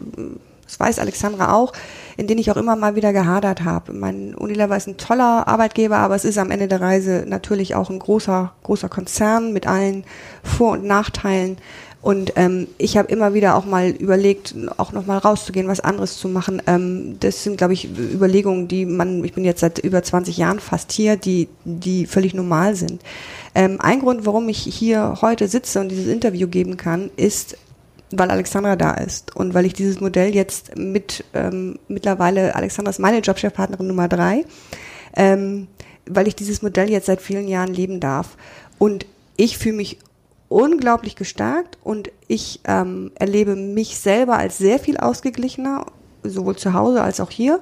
das 0.65 0.81
weiß 0.81 0.99
Alexandra 0.99 1.55
auch, 1.55 1.73
in 2.17 2.27
denen 2.27 2.41
ich 2.41 2.51
auch 2.51 2.57
immer 2.57 2.77
mal 2.77 2.97
wieder 2.97 3.13
gehadert 3.13 3.65
habe. 3.65 3.93
Mein 3.93 4.35
Unilever 4.35 4.77
ist 4.77 4.89
ein 4.89 4.97
toller 4.97 5.47
Arbeitgeber, 5.47 5.97
aber 5.99 6.15
es 6.15 6.25
ist 6.25 6.39
am 6.39 6.51
Ende 6.51 6.69
der 6.69 6.81
Reise 6.81 7.25
natürlich 7.27 7.75
auch 7.75 7.89
ein 7.89 7.99
großer, 7.99 8.53
großer 8.65 8.89
Konzern 8.89 9.53
mit 9.53 9.67
allen 9.67 10.05
Vor- 10.43 10.73
und 10.73 10.85
Nachteilen. 10.85 11.57
Und 12.01 12.35
ähm, 12.37 12.69
ich 12.79 12.97
habe 12.97 13.11
immer 13.11 13.35
wieder 13.35 13.57
auch 13.57 13.65
mal 13.65 13.91
überlegt, 13.91 14.55
auch 14.77 14.93
noch 14.93 15.07
mal 15.07 15.19
rauszugehen, 15.19 15.67
was 15.67 15.81
anderes 15.81 16.17
zu 16.17 16.29
machen. 16.29 16.63
Ähm, 16.67 17.17
das 17.19 17.43
sind, 17.43 17.59
glaube 17.59 17.73
ich, 17.73 17.89
Überlegungen, 17.99 18.69
die 18.69 18.87
man, 18.87 19.25
ich 19.25 19.33
bin 19.33 19.45
jetzt 19.45 19.61
seit 19.61 19.81
über 19.81 20.03
20 20.03 20.37
Jahren 20.37 20.61
fast 20.61 20.93
hier, 20.93 21.17
die, 21.17 21.49
die 21.65 22.07
völlig 22.07 22.35
normal 22.35 22.77
sind. 22.77 23.03
Ähm, 23.55 23.81
ein 23.81 23.99
Grund, 24.01 24.27
warum 24.27 24.49
ich 24.49 24.59
hier 24.59 25.19
heute 25.23 25.49
sitze 25.49 25.81
und 25.81 25.89
dieses 25.89 26.07
Interview 26.07 26.47
geben 26.47 26.77
kann, 26.77 27.11
ist, 27.17 27.59
weil 28.13 28.31
Alexandra 28.31 28.77
da 28.77 28.93
ist 28.93 29.35
und 29.35 29.53
weil 29.55 29.67
ich 29.67 29.73
dieses 29.73 30.01
Modell 30.01 30.35
jetzt 30.35 30.79
mit 30.79 31.25
ähm, 31.35 31.81
mittlerweile 31.89 32.55
Alexandra 32.55 32.91
ist 32.91 33.01
meine 33.01 33.19
Jobchefpartnerin 33.19 33.89
Nummer 33.89 34.07
drei, 34.09 34.45
ähm, 35.17 35.67
weil 36.07 36.29
ich 36.29 36.37
dieses 36.37 36.63
Modell 36.63 36.89
jetzt 36.91 37.07
seit 37.07 37.21
vielen 37.21 37.49
Jahren 37.49 37.75
leben 37.75 37.99
darf. 37.99 38.37
Und 38.79 39.05
ich 39.37 39.59
fühle 39.59 39.77
mich 39.77 39.99
unglaublich 40.49 41.17
gestärkt 41.17 41.79
und 41.85 42.11
ich 42.27 42.61
ähm, 42.65 43.13
erlebe 43.17 43.55
mich 43.55 43.99
selber 43.99 44.39
als 44.39 44.59
sehr 44.59 44.79
viel 44.79 44.97
ausgeglichener 44.97 45.87
sowohl 46.23 46.57
zu 46.57 46.73
Hause 46.73 47.03
als 47.03 47.21
auch 47.21 47.31
hier. 47.31 47.61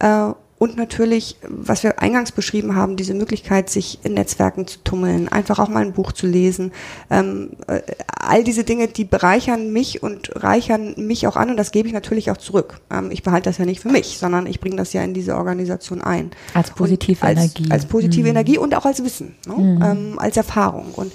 Äh, 0.00 0.32
und 0.58 0.78
natürlich, 0.78 1.36
was 1.46 1.82
wir 1.82 2.00
eingangs 2.00 2.32
beschrieben 2.32 2.74
haben, 2.74 2.96
diese 2.96 3.12
Möglichkeit, 3.12 3.68
sich 3.68 3.98
in 4.04 4.14
Netzwerken 4.14 4.66
zu 4.66 4.78
tummeln, 4.84 5.28
einfach 5.28 5.58
auch 5.58 5.68
mal 5.68 5.82
ein 5.84 5.92
Buch 5.92 6.12
zu 6.12 6.26
lesen. 6.26 6.72
Ähm, 7.10 7.50
äh, 7.66 7.82
all 8.08 8.42
diese 8.42 8.64
Dinge, 8.64 8.88
die 8.88 9.04
bereichern 9.04 9.70
mich 9.70 10.02
und 10.02 10.30
reichern 10.34 10.94
mich 10.96 11.26
auch 11.26 11.36
an 11.36 11.50
und 11.50 11.58
das 11.58 11.72
gebe 11.72 11.88
ich 11.88 11.94
natürlich 11.94 12.30
auch 12.30 12.38
zurück. 12.38 12.80
Ähm, 12.90 13.10
ich 13.10 13.22
behalte 13.22 13.50
das 13.50 13.58
ja 13.58 13.66
nicht 13.66 13.80
für 13.80 13.90
mich, 13.90 14.16
sondern 14.16 14.46
ich 14.46 14.58
bringe 14.58 14.76
das 14.76 14.94
ja 14.94 15.02
in 15.02 15.12
diese 15.12 15.36
Organisation 15.36 16.00
ein. 16.00 16.30
Als 16.54 16.70
positive 16.70 17.22
als, 17.22 17.38
Energie. 17.38 17.70
Als 17.70 17.84
positive 17.84 18.22
mhm. 18.22 18.30
Energie 18.30 18.56
und 18.56 18.74
auch 18.74 18.86
als 18.86 19.04
Wissen, 19.04 19.34
ne? 19.46 19.54
mhm. 19.56 19.82
ähm, 19.82 20.18
als 20.18 20.38
Erfahrung. 20.38 20.92
Und 20.94 21.12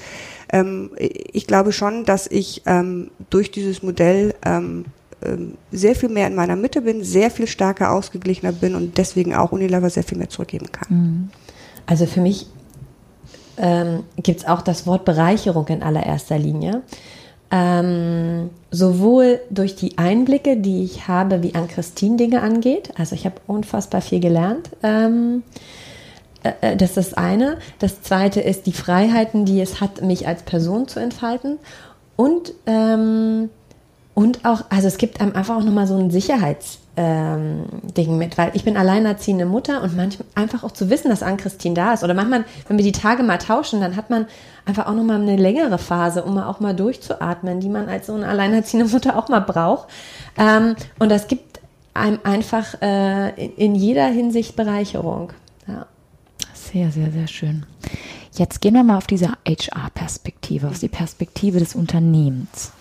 ähm, 0.52 0.92
ich 0.98 1.48
glaube 1.48 1.72
schon, 1.72 2.06
dass 2.06 2.28
ich 2.28 2.64
ähm, 2.66 3.12
durch 3.30 3.52
dieses 3.52 3.84
Modell 3.84 4.36
ähm, 4.46 4.86
ähm, 5.24 5.56
sehr 5.72 5.96
viel 5.96 6.10
mehr 6.10 6.28
in 6.28 6.36
meiner 6.36 6.56
Mitte 6.56 6.82
bin, 6.82 7.04
sehr 7.04 7.32
viel 7.32 7.48
stärker 7.48 7.92
ausgeglichener 7.92 8.52
bin 8.52 8.76
und 8.76 8.98
deswegen 8.98 9.36
auch 9.36 9.52
Unilever 9.52 9.90
sehr 9.90 10.04
viel 10.04 10.18
mehr 10.18 10.30
zurückgeben 10.30 10.72
kann. 10.72 10.88
Mhm. 10.90 11.30
Also 11.86 12.06
für 12.06 12.22
mich 12.22 12.48
ähm, 13.58 14.04
gibt 14.18 14.42
es 14.42 14.48
auch 14.48 14.62
das 14.62 14.88
Wort 14.88 15.06
Bereicherung 15.06 15.68
in 15.68 15.84
allererster 15.84 16.38
Linie. 16.38 16.82
Ähm, 17.54 18.50
sowohl 18.72 19.42
durch 19.50 19.76
die 19.76 19.98
Einblicke, 19.98 20.56
die 20.58 20.84
ich 20.84 21.10
habe, 21.10 21.44
wie 21.44 21.54
an 21.54 21.68
Christine 21.68 22.16
Dinge 22.16 22.42
angeht. 22.42 22.92
Also 22.98 23.14
ich 23.14 23.26
habe 23.26 23.36
unfassbar 23.46 24.02
viel 24.02 24.22
gelernt. 24.22 24.70
Ähm, 24.84 25.44
äh, 25.44 25.52
äh, 25.52 25.81
das 26.44 26.90
ist 26.90 26.98
das 26.98 27.14
eine. 27.14 27.58
Das 27.80 28.02
zweite 28.02 28.42
ist 28.42 28.66
die 28.66 28.74
Freiheiten, 28.74 29.46
die 29.46 29.62
es 29.62 29.82
hat, 29.82 30.02
mich 30.02 30.28
als 30.28 30.44
Person 30.44 30.88
zu 30.88 31.00
entfalten. 31.00 31.60
Und 32.16 32.54
ähm, 32.66 33.50
und 34.14 34.44
auch, 34.44 34.66
also 34.70 34.88
es 34.88 34.98
gibt 34.98 35.22
einem 35.22 35.36
einfach 35.36 35.56
auch 35.56 35.64
nochmal 35.64 35.88
so 35.88 35.98
ein 35.98 36.12
Sicherheitsding 36.12 36.78
ähm, 36.98 38.18
mit, 38.18 38.38
weil 38.38 38.52
ich 38.54 38.66
bin 38.66 38.76
alleinerziehende 38.76 39.46
Mutter 39.46 39.82
und 39.82 39.96
manchmal 39.96 40.28
einfach 40.36 40.64
auch 40.64 40.72
zu 40.72 40.90
wissen, 40.90 41.10
dass 41.10 41.24
Ann-Christine 41.24 41.76
da 41.76 41.94
ist. 41.94 42.04
Oder 42.04 42.14
manchmal, 42.14 42.44
wenn 42.68 42.78
wir 42.78 42.84
die 42.84 42.92
Tage 42.92 43.24
mal 43.24 43.38
tauschen, 43.38 43.80
dann 43.80 43.96
hat 43.96 44.10
man 44.10 44.28
einfach 44.66 44.88
auch 44.88 44.94
nochmal 44.94 45.22
eine 45.22 45.38
längere 45.38 45.78
Phase, 45.78 46.24
um 46.24 46.34
mal 46.34 46.48
auch 46.48 46.60
mal 46.60 46.76
durchzuatmen, 46.76 47.62
die 47.62 47.70
man 47.70 47.88
als 47.88 48.08
so 48.08 48.14
eine 48.14 48.28
alleinerziehende 48.28 48.92
Mutter 48.92 49.18
auch 49.18 49.30
mal 49.30 49.40
braucht. 49.40 49.88
Ähm, 50.38 50.76
und 51.00 51.10
das 51.10 51.28
gibt 51.28 51.62
einem 51.94 52.20
einfach 52.24 52.82
äh, 52.82 53.30
in, 53.44 53.56
in 53.56 53.76
jeder 53.76 54.08
Hinsicht 54.08 54.58
Bereicherung. 54.58 55.32
Ja. 55.68 55.86
Sehr, 56.72 56.92
sehr, 56.92 57.12
sehr 57.12 57.28
schön. 57.28 57.66
Jetzt 58.38 58.62
gehen 58.62 58.76
wir 58.76 58.84
mal 58.84 58.98
auf 58.98 59.08
diese 59.08 59.34
HR-Perspektive, 59.46 60.70
auf 60.70 60.80
die 60.80 60.88
Perspektive 60.88 61.60
des 61.60 61.76
Unternehmens. 61.76 62.72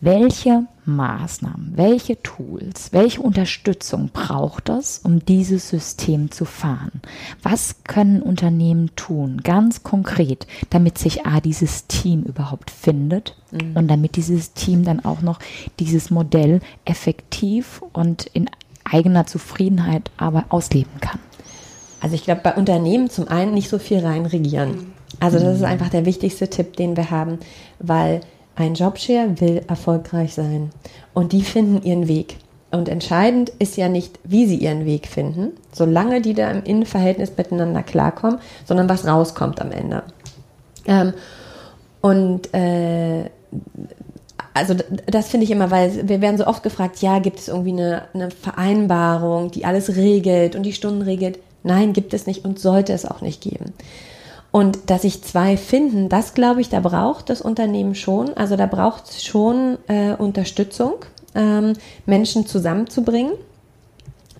Welche 0.00 0.66
Maßnahmen, 0.84 1.74
welche 1.76 2.20
Tools, 2.20 2.92
welche 2.92 3.20
Unterstützung 3.20 4.10
braucht 4.12 4.68
es, 4.68 4.98
um 4.98 5.24
dieses 5.24 5.68
System 5.68 6.32
zu 6.32 6.44
fahren? 6.44 7.00
Was 7.44 7.84
können 7.84 8.20
Unternehmen 8.20 8.90
tun, 8.96 9.42
ganz 9.44 9.84
konkret, 9.84 10.48
damit 10.70 10.98
sich 10.98 11.24
A, 11.24 11.40
dieses 11.40 11.86
Team 11.86 12.24
überhaupt 12.24 12.72
findet 12.72 13.36
mhm. 13.52 13.76
und 13.76 13.86
damit 13.86 14.16
dieses 14.16 14.54
Team 14.54 14.84
dann 14.84 15.04
auch 15.04 15.22
noch 15.22 15.38
dieses 15.78 16.10
Modell 16.10 16.58
effektiv 16.84 17.80
und 17.92 18.26
in 18.26 18.50
eigener 18.82 19.26
Zufriedenheit 19.26 20.10
aber 20.16 20.46
ausleben 20.48 21.00
kann? 21.00 21.20
Also 22.02 22.16
ich 22.16 22.24
glaube, 22.24 22.40
bei 22.42 22.54
Unternehmen 22.54 23.08
zum 23.08 23.28
einen 23.28 23.54
nicht 23.54 23.70
so 23.70 23.78
viel 23.78 24.00
rein 24.00 24.26
regieren. 24.26 24.92
Also 25.20 25.38
das 25.38 25.54
ist 25.54 25.60
mhm. 25.60 25.66
einfach 25.66 25.88
der 25.88 26.04
wichtigste 26.04 26.48
Tipp, 26.48 26.76
den 26.76 26.96
wir 26.96 27.10
haben, 27.10 27.38
weil 27.78 28.20
ein 28.56 28.74
Jobshare 28.74 29.40
will 29.40 29.62
erfolgreich 29.68 30.34
sein 30.34 30.70
und 31.14 31.32
die 31.32 31.42
finden 31.42 31.82
ihren 31.86 32.08
Weg. 32.08 32.36
Und 32.72 32.88
entscheidend 32.88 33.50
ist 33.58 33.76
ja 33.76 33.88
nicht, 33.88 34.18
wie 34.24 34.46
sie 34.46 34.56
ihren 34.56 34.84
Weg 34.84 35.06
finden, 35.06 35.52
solange 35.72 36.22
die 36.22 36.34
da 36.34 36.50
im 36.50 36.64
Innenverhältnis 36.64 37.32
miteinander 37.36 37.82
klarkommen, 37.82 38.38
sondern 38.64 38.88
was 38.88 39.06
rauskommt 39.06 39.60
am 39.60 39.70
Ende. 39.70 40.02
Ähm, 40.86 41.12
und 42.00 42.52
äh, 42.52 43.26
also 44.54 44.74
das 45.06 45.28
finde 45.28 45.44
ich 45.44 45.50
immer, 45.50 45.70
weil 45.70 46.08
wir 46.08 46.20
werden 46.20 46.38
so 46.38 46.46
oft 46.46 46.62
gefragt, 46.62 47.00
ja, 47.00 47.20
gibt 47.20 47.38
es 47.38 47.48
irgendwie 47.48 47.72
eine, 47.72 48.02
eine 48.12 48.30
Vereinbarung, 48.30 49.50
die 49.50 49.64
alles 49.64 49.94
regelt 49.94 50.56
und 50.56 50.64
die 50.64 50.72
Stunden 50.72 51.02
regelt? 51.02 51.38
Nein, 51.62 51.92
gibt 51.92 52.14
es 52.14 52.26
nicht 52.26 52.44
und 52.44 52.58
sollte 52.58 52.92
es 52.92 53.04
auch 53.04 53.20
nicht 53.20 53.40
geben. 53.40 53.72
Und 54.50 54.90
dass 54.90 55.02
sich 55.02 55.22
zwei 55.22 55.56
finden, 55.56 56.10
das 56.10 56.34
glaube 56.34 56.60
ich, 56.60 56.68
da 56.68 56.80
braucht 56.80 57.30
das 57.30 57.40
Unternehmen 57.40 57.94
schon. 57.94 58.34
Also 58.34 58.56
da 58.56 58.66
braucht 58.66 59.08
es 59.08 59.24
schon 59.24 59.78
äh, 59.88 60.12
Unterstützung, 60.12 60.96
ähm, 61.34 61.72
Menschen 62.04 62.46
zusammenzubringen. 62.46 63.32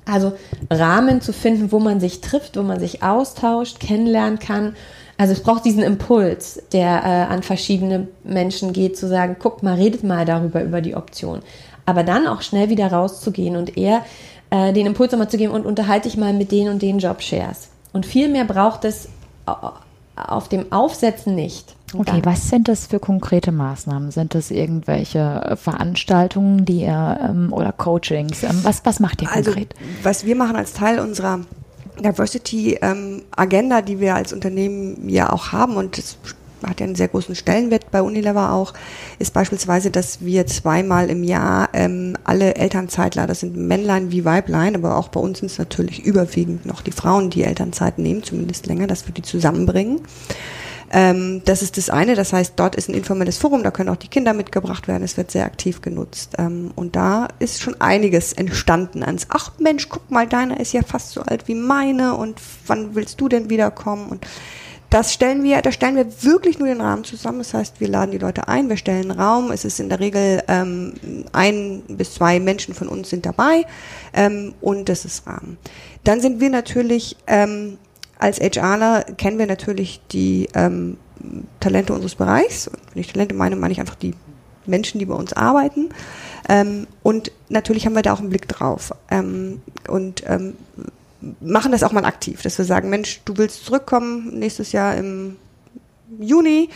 Also 0.05 0.33
Rahmen 0.71 1.21
zu 1.23 1.33
finden, 1.33 1.73
wo 1.73 1.79
man 1.79 1.99
sich 1.99 2.21
trifft, 2.21 2.59
wo 2.59 2.63
man 2.63 2.79
sich 2.79 3.03
austauscht, 3.03 3.81
kennenlernen 3.81 4.39
kann. 4.39 4.77
Also 5.17 5.33
es 5.33 5.43
braucht 5.43 5.65
diesen 5.65 5.83
Impuls, 5.83 6.61
der 6.73 7.03
äh, 7.05 7.33
an 7.33 7.43
verschiedene 7.43 8.09
Menschen 8.25 8.73
geht, 8.73 8.99
zu 8.99 9.09
sagen, 9.09 9.37
guck 9.39 9.63
mal, 9.63 9.77
redet 9.77 10.03
mal 10.03 10.25
darüber, 10.25 10.63
über 10.63 10.81
die 10.81 10.97
Option. 10.97 11.41
Aber 11.87 12.03
dann 12.03 12.27
auch 12.27 12.43
schnell 12.43 12.69
wieder 12.69 12.89
rauszugehen 12.89 13.57
und 13.57 13.77
eher 13.77 14.05
äh, 14.53 14.73
den 14.75 14.87
Impuls 14.87 15.11
nochmal 15.11 15.31
zu 15.31 15.39
geben 15.39 15.53
und 15.53 15.65
unterhalte 15.65 16.09
ich 16.09 16.19
mal 16.19 16.35
mit 16.35 16.53
den 16.53 16.69
und 16.69 16.83
den 16.83 16.99
Jobshares. 16.99 17.71
Und 17.95 18.05
viel 18.05 18.29
mehr 18.29 18.45
braucht 18.45 18.85
es 18.85 19.09
auf 20.15 20.49
dem 20.49 20.71
Aufsetzen 20.71 21.35
nicht. 21.35 21.75
Okay, 21.95 22.21
was 22.23 22.49
sind 22.49 22.69
das 22.69 22.87
für 22.87 22.99
konkrete 22.99 23.51
Maßnahmen? 23.51 24.11
Sind 24.11 24.35
das 24.35 24.51
irgendwelche 24.51 25.57
Veranstaltungen, 25.61 26.65
die 26.65 26.83
ihr 26.83 27.19
ähm, 27.23 27.53
oder 27.53 27.73
Coachings? 27.73 28.43
Ähm, 28.43 28.61
was, 28.63 28.85
was 28.85 29.01
macht 29.01 29.23
ihr 29.23 29.31
also, 29.31 29.51
konkret? 29.51 29.75
Also, 29.79 30.05
was 30.05 30.25
wir 30.27 30.37
machen 30.37 30.57
als 30.57 30.75
Teil 30.75 31.01
unserer 31.01 31.41
Diversity 32.01 32.79
ähm, 32.81 33.23
Agenda, 33.35 33.83
die 33.83 34.01
wir 34.01 34.15
als 34.15 34.33
Unternehmen 34.33 35.09
ja 35.09 35.31
auch 35.33 35.53
haben 35.53 35.77
und 35.77 35.99
das 35.99 36.17
hat 36.71 36.81
ja 36.81 36.87
einen 36.87 36.95
sehr 36.95 37.09
großen 37.09 37.35
Stellenwert 37.35 37.91
bei 37.91 38.03
Unilever 38.03 38.53
auch, 38.53 38.75
ist 39.19 39.35
beispielsweise, 39.35 39.91
dass 39.91 40.25
wir 40.25 40.47
zweimal 40.47 41.11
im 41.11 41.25
Jahr 41.25 41.69
ähm, 41.73 42.17
alle 42.25 42.55
Elternzeitler, 42.55 43.27
das 43.27 43.41
sind 43.41 43.57
Männlein 43.57 44.11
wie 44.11 44.25
Weiblein, 44.25 44.75
aber 44.75 44.97
auch 44.97 45.09
bei 45.09 45.21
uns 45.21 45.41
sind 45.41 45.51
es 45.51 45.59
natürlich 45.59 46.05
überwiegend 46.05 46.67
noch 46.67 46.83
die 46.83 46.93
Frauen, 46.93 47.31
die 47.31 47.45
Elternzeit 47.45 47.99
nehmen, 47.99 48.23
zumindest 48.23 48.67
länger, 48.67 48.87
dass 48.87 49.07
wir 49.07 49.15
die 49.15 49.23
zusammenbringen. 49.23 50.01
Ähm, 50.95 51.41
das 51.47 51.63
ist 51.63 51.79
das 51.79 51.89
eine, 51.89 52.15
das 52.15 52.35
heißt, 52.35 52.53
dort 52.57 52.77
ist 52.77 52.91
ein 52.91 52.95
informelles 52.95 53.39
Forum, 53.39 53.63
da 53.63 53.71
können 53.71 53.89
auch 53.89 53.97
die 53.97 54.09
Kinder 54.09 54.35
mitgebracht 54.35 54.89
werden, 54.89 55.03
es 55.03 55.17
wird 55.17 55.31
sehr 55.31 55.47
aktiv 55.47 55.81
genutzt. 55.81 56.35
Ähm, 56.39 56.71
und 56.75 56.95
da 56.97 57.29
ist 57.39 57.63
schon 57.63 57.81
einiges 57.81 58.35
entstanden 58.35 59.03
ans, 59.03 59.27
ach 59.31 59.53
Mensch, 59.59 59.89
guck 59.89 60.11
mal, 60.11 60.29
deiner 60.29 60.61
ist 60.61 60.75
ja 60.75 60.83
fast 60.83 61.13
so 61.13 61.23
alt 61.23 61.49
wie 61.49 61.55
meine 61.55 62.15
und 62.15 62.39
wann 62.67 62.95
willst 62.95 63.21
du 63.23 63.29
denn 63.31 63.49
wiederkommen? 63.49 64.09
Und 64.09 64.27
das 64.93 65.13
stellen 65.13 65.43
wir, 65.43 65.63
da 65.63 65.73
stellen 65.73 65.97
wir 65.97 66.23
wirklich 66.23 66.59
nur 66.59 66.69
den 66.69 66.81
Rahmen 66.81 67.05
zusammen. 67.05 67.39
Das 67.39 67.55
heißt, 67.55 67.81
wir 67.81 67.89
laden 67.89 68.11
die 68.11 68.19
Leute 68.19 68.49
ein, 68.49 68.69
wir 68.69 68.77
stellen 68.77 69.11
einen 69.11 69.19
Raum. 69.19 69.51
Es 69.51 69.65
ist 69.65 69.81
in 69.81 69.89
der 69.89 70.01
Regel 70.01 70.43
ähm, 70.49 70.95
ein 71.33 71.83
bis 71.89 72.15
zwei 72.15 72.39
Menschen 72.41 72.75
von 72.75 72.89
uns 72.89 73.09
sind 73.09 73.25
dabei 73.25 73.65
ähm, 74.13 74.55
und 74.61 74.89
das 74.89 75.05
ist 75.05 75.27
Rahmen. 75.27 75.57
Dann 76.05 76.21
sind 76.21 76.41
wir 76.41 76.51
natürlich 76.51 77.17
ähm, 77.27 77.79
als 78.23 78.39
HRler 78.39 79.03
kennen 79.17 79.39
wir 79.39 79.47
natürlich 79.47 80.01
die 80.13 80.49
ähm, 80.55 80.97
Talente 81.59 81.93
unseres 81.93 82.15
Bereichs. 82.15 82.69
Und 82.69 82.79
wenn 82.93 83.01
ich 83.01 83.13
Talente 83.13 83.35
meine, 83.35 83.57
meine 83.57 83.73
ich 83.73 83.81
einfach 83.81 83.97
die 83.97 84.15
Menschen, 84.65 85.01
die 85.01 85.07
bei 85.07 85.15
uns 85.15 85.33
arbeiten. 85.33 85.89
Ähm, 86.49 86.87
und 87.03 87.33
natürlich 87.49 87.85
haben 87.85 87.97
wir 87.97 88.03
da 88.03 88.13
auch 88.13 88.21
einen 88.21 88.31
Blick 88.31 88.47
drauf. 88.47 88.93
Ähm, 89.11 89.61
und 89.89 90.23
ähm, 90.27 90.55
machen 91.41 91.73
das 91.73 91.83
auch 91.83 91.93
mal 91.93 92.05
aktiv, 92.05 92.43
dass 92.43 92.59
wir 92.59 92.65
sagen, 92.65 92.91
Mensch, 92.91 93.21
du 93.25 93.37
willst 93.37 93.65
zurückkommen 93.65 94.39
nächstes 94.39 94.73
Jahr 94.73 94.97
im 94.97 95.37
Juni, 96.19 96.69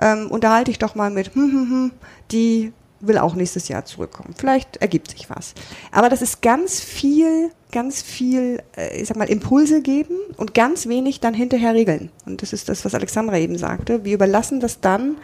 ähm, 0.00 0.30
unterhalte 0.30 0.70
ich 0.70 0.78
doch 0.78 0.94
mal 0.94 1.10
mit, 1.10 1.34
hm, 1.34 1.52
hm, 1.52 1.70
hm, 1.70 1.90
die 2.30 2.72
will 3.00 3.18
auch 3.18 3.34
nächstes 3.34 3.68
Jahr 3.68 3.84
zurückkommen. 3.84 4.34
Vielleicht 4.36 4.76
ergibt 4.78 5.10
sich 5.10 5.30
was. 5.30 5.54
Aber 5.90 6.08
das 6.08 6.22
ist 6.22 6.42
ganz 6.42 6.80
viel, 6.80 7.50
ganz 7.72 8.02
viel, 8.02 8.62
äh, 8.76 9.00
ich 9.00 9.08
sag 9.08 9.16
mal, 9.16 9.28
Impulse 9.28 9.80
geben 9.80 10.16
und 10.36 10.54
ganz 10.54 10.86
wenig 10.86 11.20
dann 11.20 11.34
hinterher 11.34 11.74
regeln. 11.74 12.10
Und 12.26 12.42
das 12.42 12.52
ist 12.52 12.68
das, 12.68 12.84
was 12.84 12.94
Alexandra 12.94 13.38
eben 13.38 13.56
sagte. 13.56 14.04
Wir 14.04 14.14
überlassen 14.14 14.60
das 14.60 14.80
dann 14.80 15.16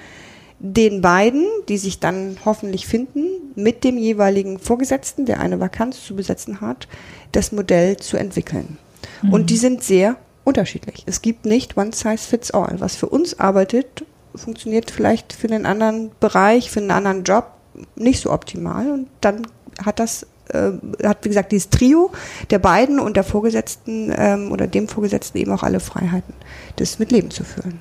den 0.58 1.02
beiden, 1.02 1.46
die 1.68 1.78
sich 1.78 2.00
dann 2.00 2.38
hoffentlich 2.44 2.86
finden, 2.86 3.24
mit 3.54 3.84
dem 3.84 3.98
jeweiligen 3.98 4.58
Vorgesetzten, 4.58 5.26
der 5.26 5.40
eine 5.40 5.60
Vakanz 5.60 6.04
zu 6.04 6.16
besetzen 6.16 6.60
hat, 6.60 6.88
das 7.32 7.52
Modell 7.52 7.96
zu 7.96 8.16
entwickeln. 8.16 8.78
Mhm. 9.22 9.32
Und 9.32 9.50
die 9.50 9.56
sind 9.56 9.82
sehr 9.82 10.16
unterschiedlich. 10.44 11.02
Es 11.06 11.22
gibt 11.22 11.44
nicht 11.44 11.76
one 11.76 11.92
size 11.92 12.18
fits 12.18 12.50
all. 12.52 12.76
Was 12.78 12.96
für 12.96 13.08
uns 13.08 13.38
arbeitet, 13.38 14.04
funktioniert 14.34 14.90
vielleicht 14.90 15.32
für 15.32 15.48
einen 15.48 15.66
anderen 15.66 16.10
Bereich, 16.20 16.70
für 16.70 16.80
einen 16.80 16.90
anderen 16.90 17.24
Job 17.24 17.50
nicht 17.94 18.20
so 18.20 18.32
optimal. 18.32 18.90
Und 18.90 19.08
dann 19.20 19.46
hat 19.84 19.98
das 19.98 20.26
äh, 20.48 20.72
hat 21.04 21.24
wie 21.24 21.28
gesagt 21.28 21.52
dieses 21.52 21.70
Trio 21.70 22.12
der 22.50 22.58
beiden 22.58 23.00
und 23.00 23.16
der 23.16 23.24
Vorgesetzten 23.24 24.12
ähm, 24.16 24.52
oder 24.52 24.66
dem 24.66 24.88
Vorgesetzten 24.88 25.38
eben 25.38 25.52
auch 25.52 25.62
alle 25.62 25.80
Freiheiten, 25.80 26.34
das 26.76 26.98
mit 26.98 27.10
Leben 27.10 27.30
zu 27.30 27.44
führen. 27.44 27.80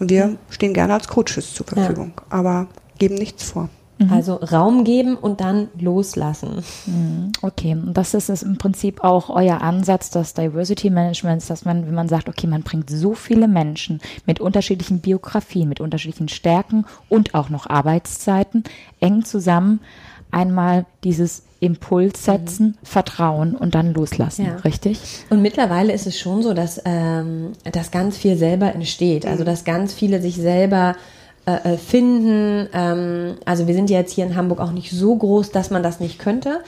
Und 0.00 0.10
wir 0.10 0.36
stehen 0.48 0.74
gerne 0.74 0.94
als 0.94 1.06
Coaches 1.06 1.54
zur 1.54 1.66
Verfügung, 1.66 2.12
ja. 2.16 2.22
aber 2.30 2.66
geben 2.98 3.14
nichts 3.14 3.44
vor. 3.44 3.68
Mhm. 4.00 4.12
Also 4.12 4.34
Raum 4.36 4.84
geben 4.84 5.14
und 5.14 5.40
dann 5.42 5.68
loslassen. 5.78 6.64
Mhm. 6.86 7.32
Okay, 7.42 7.72
und 7.72 7.94
das 7.94 8.14
ist 8.14 8.30
es 8.30 8.42
im 8.42 8.56
Prinzip 8.56 9.04
auch 9.04 9.28
euer 9.28 9.60
Ansatz 9.60 10.10
des 10.10 10.32
Diversity 10.32 10.88
Managements, 10.88 11.46
dass 11.48 11.66
man, 11.66 11.86
wenn 11.86 11.94
man 11.94 12.08
sagt, 12.08 12.28
okay, 12.28 12.46
man 12.46 12.62
bringt 12.62 12.88
so 12.88 13.14
viele 13.14 13.46
Menschen 13.46 14.00
mit 14.26 14.40
unterschiedlichen 14.40 15.00
Biografien, 15.00 15.68
mit 15.68 15.80
unterschiedlichen 15.80 16.28
Stärken 16.28 16.86
und 17.10 17.34
auch 17.34 17.50
noch 17.50 17.68
Arbeitszeiten 17.68 18.64
eng 19.00 19.24
zusammen, 19.24 19.80
einmal 20.30 20.86
dieses 21.04 21.42
Impuls 21.60 22.24
setzen, 22.24 22.66
mhm. 22.66 22.86
vertrauen 22.86 23.54
und 23.54 23.74
dann 23.74 23.92
loslassen, 23.92 24.46
ja. 24.46 24.56
richtig? 24.56 25.00
Und 25.28 25.42
mittlerweile 25.42 25.92
ist 25.92 26.06
es 26.06 26.18
schon 26.18 26.42
so, 26.42 26.54
dass, 26.54 26.80
ähm, 26.84 27.52
dass 27.70 27.90
ganz 27.90 28.16
viel 28.16 28.36
selber 28.36 28.74
entsteht, 28.74 29.26
also 29.26 29.42
mhm. 29.42 29.46
dass 29.46 29.64
ganz 29.64 29.92
viele 29.92 30.22
sich 30.22 30.36
selber 30.36 30.96
äh, 31.46 31.74
äh, 31.74 31.76
finden. 31.76 32.68
Ähm, 32.72 33.36
also 33.44 33.66
wir 33.66 33.74
sind 33.74 33.90
jetzt 33.90 34.12
hier 34.12 34.24
in 34.24 34.36
Hamburg 34.36 34.60
auch 34.60 34.72
nicht 34.72 34.90
so 34.90 35.14
groß, 35.16 35.50
dass 35.50 35.70
man 35.70 35.82
das 35.82 36.00
nicht 36.00 36.18
könnte. 36.18 36.60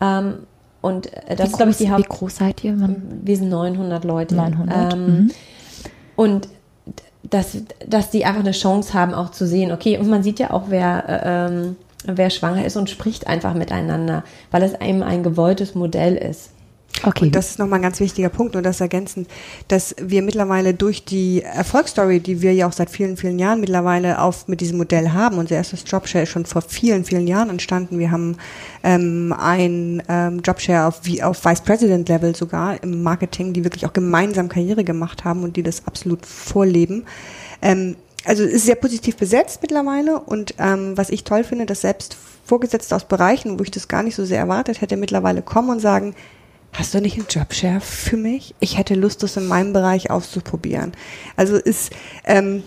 Ähm, 0.00 0.34
und 0.80 1.12
äh, 1.12 1.36
das 1.36 1.50
ist, 1.50 1.56
glaube 1.56 1.70
ich, 1.70 1.76
die 1.76 1.90
Haupt... 1.90 2.04
Wie 2.04 2.08
groß 2.08 2.36
seid 2.36 2.64
ihr? 2.64 2.76
Wir 3.22 3.36
sind 3.36 3.48
900 3.48 4.04
Leute. 4.04 4.34
900. 4.34 4.92
Ähm, 4.92 5.06
mhm. 5.06 5.30
Und 6.16 6.48
dass, 7.22 7.56
dass 7.86 8.10
die 8.10 8.24
einfach 8.24 8.40
eine 8.40 8.52
Chance 8.52 8.94
haben, 8.94 9.14
auch 9.14 9.30
zu 9.30 9.46
sehen, 9.46 9.72
okay, 9.72 9.98
und 9.98 10.08
man 10.08 10.22
sieht 10.22 10.38
ja 10.38 10.50
auch, 10.50 10.64
wer, 10.68 11.68
wer 12.06 12.30
schwanger 12.30 12.64
ist 12.64 12.76
und 12.76 12.90
spricht 12.90 13.26
einfach 13.26 13.54
miteinander, 13.54 14.24
weil 14.50 14.62
es 14.62 14.74
eben 14.80 15.02
ein 15.02 15.22
gewolltes 15.22 15.74
Modell 15.74 16.16
ist. 16.16 16.50
Okay. 17.04 17.24
Und 17.24 17.34
das 17.34 17.50
ist 17.50 17.58
nochmal 17.58 17.78
ein 17.78 17.82
ganz 17.82 18.00
wichtiger 18.00 18.28
Punkt 18.28 18.54
und 18.54 18.64
das 18.64 18.80
ergänzend, 18.80 19.26
dass 19.68 19.96
wir 20.00 20.22
mittlerweile 20.22 20.74
durch 20.74 21.04
die 21.04 21.42
Erfolgsstory, 21.42 22.20
die 22.20 22.42
wir 22.42 22.52
ja 22.54 22.68
auch 22.68 22.72
seit 22.72 22.90
vielen, 22.90 23.16
vielen 23.16 23.38
Jahren 23.38 23.60
mittlerweile 23.60 24.20
auf 24.20 24.46
mit 24.46 24.60
diesem 24.60 24.78
Modell 24.78 25.10
haben, 25.10 25.38
unser 25.38 25.56
erstes 25.56 25.84
Jobshare 25.86 26.24
ist 26.24 26.28
schon 26.28 26.44
vor 26.44 26.62
vielen, 26.62 27.04
vielen 27.04 27.26
Jahren 27.26 27.50
entstanden. 27.50 27.98
Wir 27.98 28.10
haben 28.10 28.36
ähm, 28.84 29.34
ein 29.36 30.02
ähm, 30.08 30.42
Jobshare 30.44 30.86
auf, 30.86 31.00
wie, 31.04 31.22
auf 31.22 31.44
Vice 31.44 31.62
President 31.62 32.08
Level 32.08 32.36
sogar 32.36 32.80
im 32.82 33.02
Marketing, 33.02 33.52
die 33.52 33.64
wirklich 33.64 33.86
auch 33.86 33.94
gemeinsam 33.94 34.48
Karriere 34.48 34.84
gemacht 34.84 35.24
haben 35.24 35.42
und 35.42 35.56
die 35.56 35.62
das 35.62 35.86
absolut 35.86 36.24
vorleben. 36.26 37.04
Ähm, 37.62 37.96
also 38.24 38.44
ist 38.44 38.66
sehr 38.66 38.76
positiv 38.76 39.16
besetzt 39.16 39.60
mittlerweile 39.62 40.20
und 40.20 40.54
ähm, 40.58 40.96
was 40.96 41.10
ich 41.10 41.24
toll 41.24 41.44
finde, 41.44 41.66
dass 41.66 41.80
selbst 41.80 42.16
Vorgesetzte 42.44 42.96
aus 42.96 43.04
Bereichen, 43.04 43.58
wo 43.58 43.62
ich 43.62 43.70
das 43.70 43.88
gar 43.88 44.02
nicht 44.02 44.14
so 44.14 44.24
sehr 44.24 44.38
erwartet 44.38 44.80
hätte, 44.80 44.96
mittlerweile 44.96 45.42
kommen 45.42 45.70
und 45.70 45.80
sagen, 45.80 46.14
hast 46.72 46.94
du 46.94 47.00
nicht 47.00 47.16
einen 47.16 47.26
Jobshare 47.28 47.80
für 47.80 48.16
mich? 48.16 48.54
Ich 48.60 48.78
hätte 48.78 48.94
Lust, 48.94 49.22
das 49.22 49.36
in 49.36 49.46
meinem 49.46 49.72
Bereich 49.72 50.10
auszuprobieren. 50.10 50.92
Also 51.36 51.56
ist, 51.56 51.92
ähm, 52.24 52.62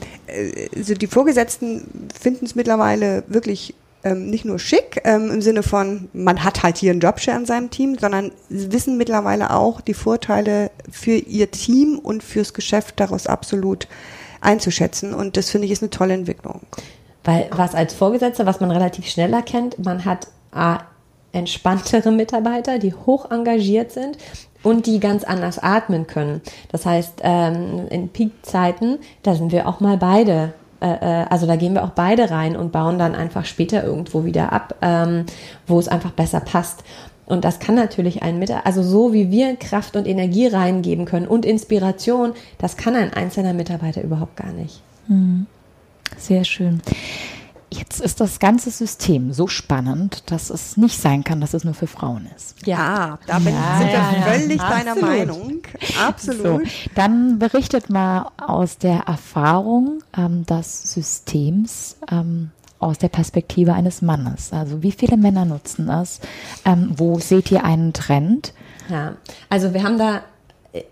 also 0.76 0.94
die 0.94 1.08
Vorgesetzten 1.08 2.10
finden 2.18 2.46
es 2.46 2.56
mittlerweile 2.56 3.24
wirklich 3.28 3.74
ähm, 4.04 4.30
nicht 4.30 4.46
nur 4.46 4.60
schick 4.60 5.02
ähm, 5.04 5.32
im 5.32 5.42
Sinne 5.42 5.64
von, 5.64 6.10
man 6.14 6.44
hat 6.44 6.64
halt 6.64 6.78
hier 6.78 6.92
einen 6.92 7.00
Jobshare 7.00 7.40
in 7.40 7.46
seinem 7.46 7.72
Team, 7.72 7.98
sondern 7.98 8.32
sie 8.50 8.72
wissen 8.72 8.98
mittlerweile 8.98 9.52
auch 9.52 9.82
die 9.82 9.96
Vorteile 9.96 10.70
für 10.90 11.16
ihr 11.16 11.50
Team 11.50 11.98
und 11.98 12.24
fürs 12.24 12.54
Geschäft 12.54 13.00
daraus 13.00 13.26
absolut 13.26 13.88
einzuschätzen. 14.46 15.14
Und 15.14 15.38
das 15.38 15.50
finde 15.50 15.66
ich 15.66 15.72
ist 15.72 15.84
eine 15.84 15.90
tolle 15.90 16.14
Entwicklung. 16.14 16.62
Weil 17.24 17.50
was 17.52 17.76
als 17.76 17.94
Vorgesetzter, 17.94 18.46
was 18.46 18.60
man 18.60 18.72
relativ 18.72 19.08
schnell 19.08 19.34
erkennt, 19.34 19.84
man 19.84 20.06
hat 20.06 20.28
A, 20.52 20.80
entspanntere 21.32 22.12
Mitarbeiter, 22.12 22.80
die 22.80 22.94
hoch 22.94 23.30
engagiert 23.30 23.92
sind 23.92 24.18
und 24.64 24.86
die 24.86 25.00
ganz 25.00 25.24
anders 25.24 25.60
atmen 25.60 26.08
können. 26.08 26.42
Das 26.72 26.86
heißt, 26.86 27.22
ähm, 27.24 27.88
in 27.90 28.10
Peakzeiten, 28.10 29.00
da 29.24 29.36
sind 29.36 29.52
wir 29.52 29.68
auch 29.68 29.82
mal 29.82 29.98
beide 29.98 30.54
äh, 30.82 31.22
äh, 31.22 31.26
also 31.30 31.48
da 31.48 31.56
gehen 31.56 31.74
wir 31.74 31.84
auch 31.84 31.92
beide 31.92 32.30
rein 32.30 32.56
und 32.56 32.72
bauen 32.72 33.00
dann 33.00 33.16
einfach 33.16 33.46
später 33.46 33.84
irgendwo 33.84 34.26
wieder 34.26 34.52
ab, 34.54 34.76
ähm, 34.82 35.26
wo 35.68 35.80
es 35.80 35.88
einfach 35.88 36.12
besser 36.12 36.42
passt. 36.42 36.84
Und 37.26 37.44
das 37.44 37.60
kann 37.60 37.76
natürlich 37.76 38.22
ein 38.22 38.38
Mitarbeiter, 38.38 38.68
also 38.68 38.84
so 38.84 39.14
wie 39.14 39.32
wir 39.32 39.56
Kraft 39.56 39.96
und 39.96 40.06
Energie 40.06 40.48
reingeben 40.48 41.06
können 41.06 41.28
und 41.28 41.46
Inspiration, 41.46 42.34
das 42.60 42.78
kann 42.78 42.96
ein 42.96 43.14
einzelner 43.14 43.54
Mitarbeiter 43.54 44.04
überhaupt 44.04 44.36
gar 44.36 44.52
nicht. 44.52 44.82
Hm. 45.08 45.48
Sehr 46.18 46.44
schön. 46.44 46.82
Jetzt 47.72 48.00
ist 48.00 48.22
das 48.22 48.40
ganze 48.40 48.70
System 48.70 49.34
so 49.34 49.48
spannend, 49.48 50.32
dass 50.32 50.50
es 50.50 50.78
nicht 50.78 51.02
sein 51.02 51.24
kann, 51.24 51.42
dass 51.42 51.54
es 51.54 51.64
nur 51.66 51.74
für 51.74 51.88
Frauen 51.88 52.30
ist. 52.36 52.56
Ja, 52.66 53.20
da 53.28 53.40
bin, 53.40 53.54
ja, 53.54 53.78
sind 53.80 53.88
wir 53.88 53.94
ja, 53.94 54.22
völlig 54.24 54.58
ja. 54.58 54.70
deiner 54.70 54.92
Absolut. 54.92 55.10
Meinung. 55.10 55.54
Absolut. 56.08 56.44
So, 56.44 56.62
dann 56.94 57.40
berichtet 57.40 57.90
mal 57.90 58.32
aus 58.38 58.78
der 58.78 59.00
Erfahrung 59.08 60.04
ähm, 60.18 60.46
des 60.46 60.94
Systems 60.94 61.98
ähm, 62.10 62.52
aus 62.86 62.98
der 62.98 63.10
Perspektive 63.10 63.74
eines 63.74 64.02
Mannes. 64.02 64.54
Also 64.54 64.82
wie 64.84 64.92
viele 64.92 65.18
Männer 65.18 65.46
nutzen 65.46 65.88
das? 65.88 66.20
Ähm, 66.66 66.92
wo 66.96 67.20
seht 67.20 67.52
ihr 67.52 67.64
einen 67.64 67.94
Trend? 67.94 68.54
Ja, 68.90 69.16
also 69.50 69.74
wir 69.74 69.84
haben 69.84 69.98
da 69.98 70.22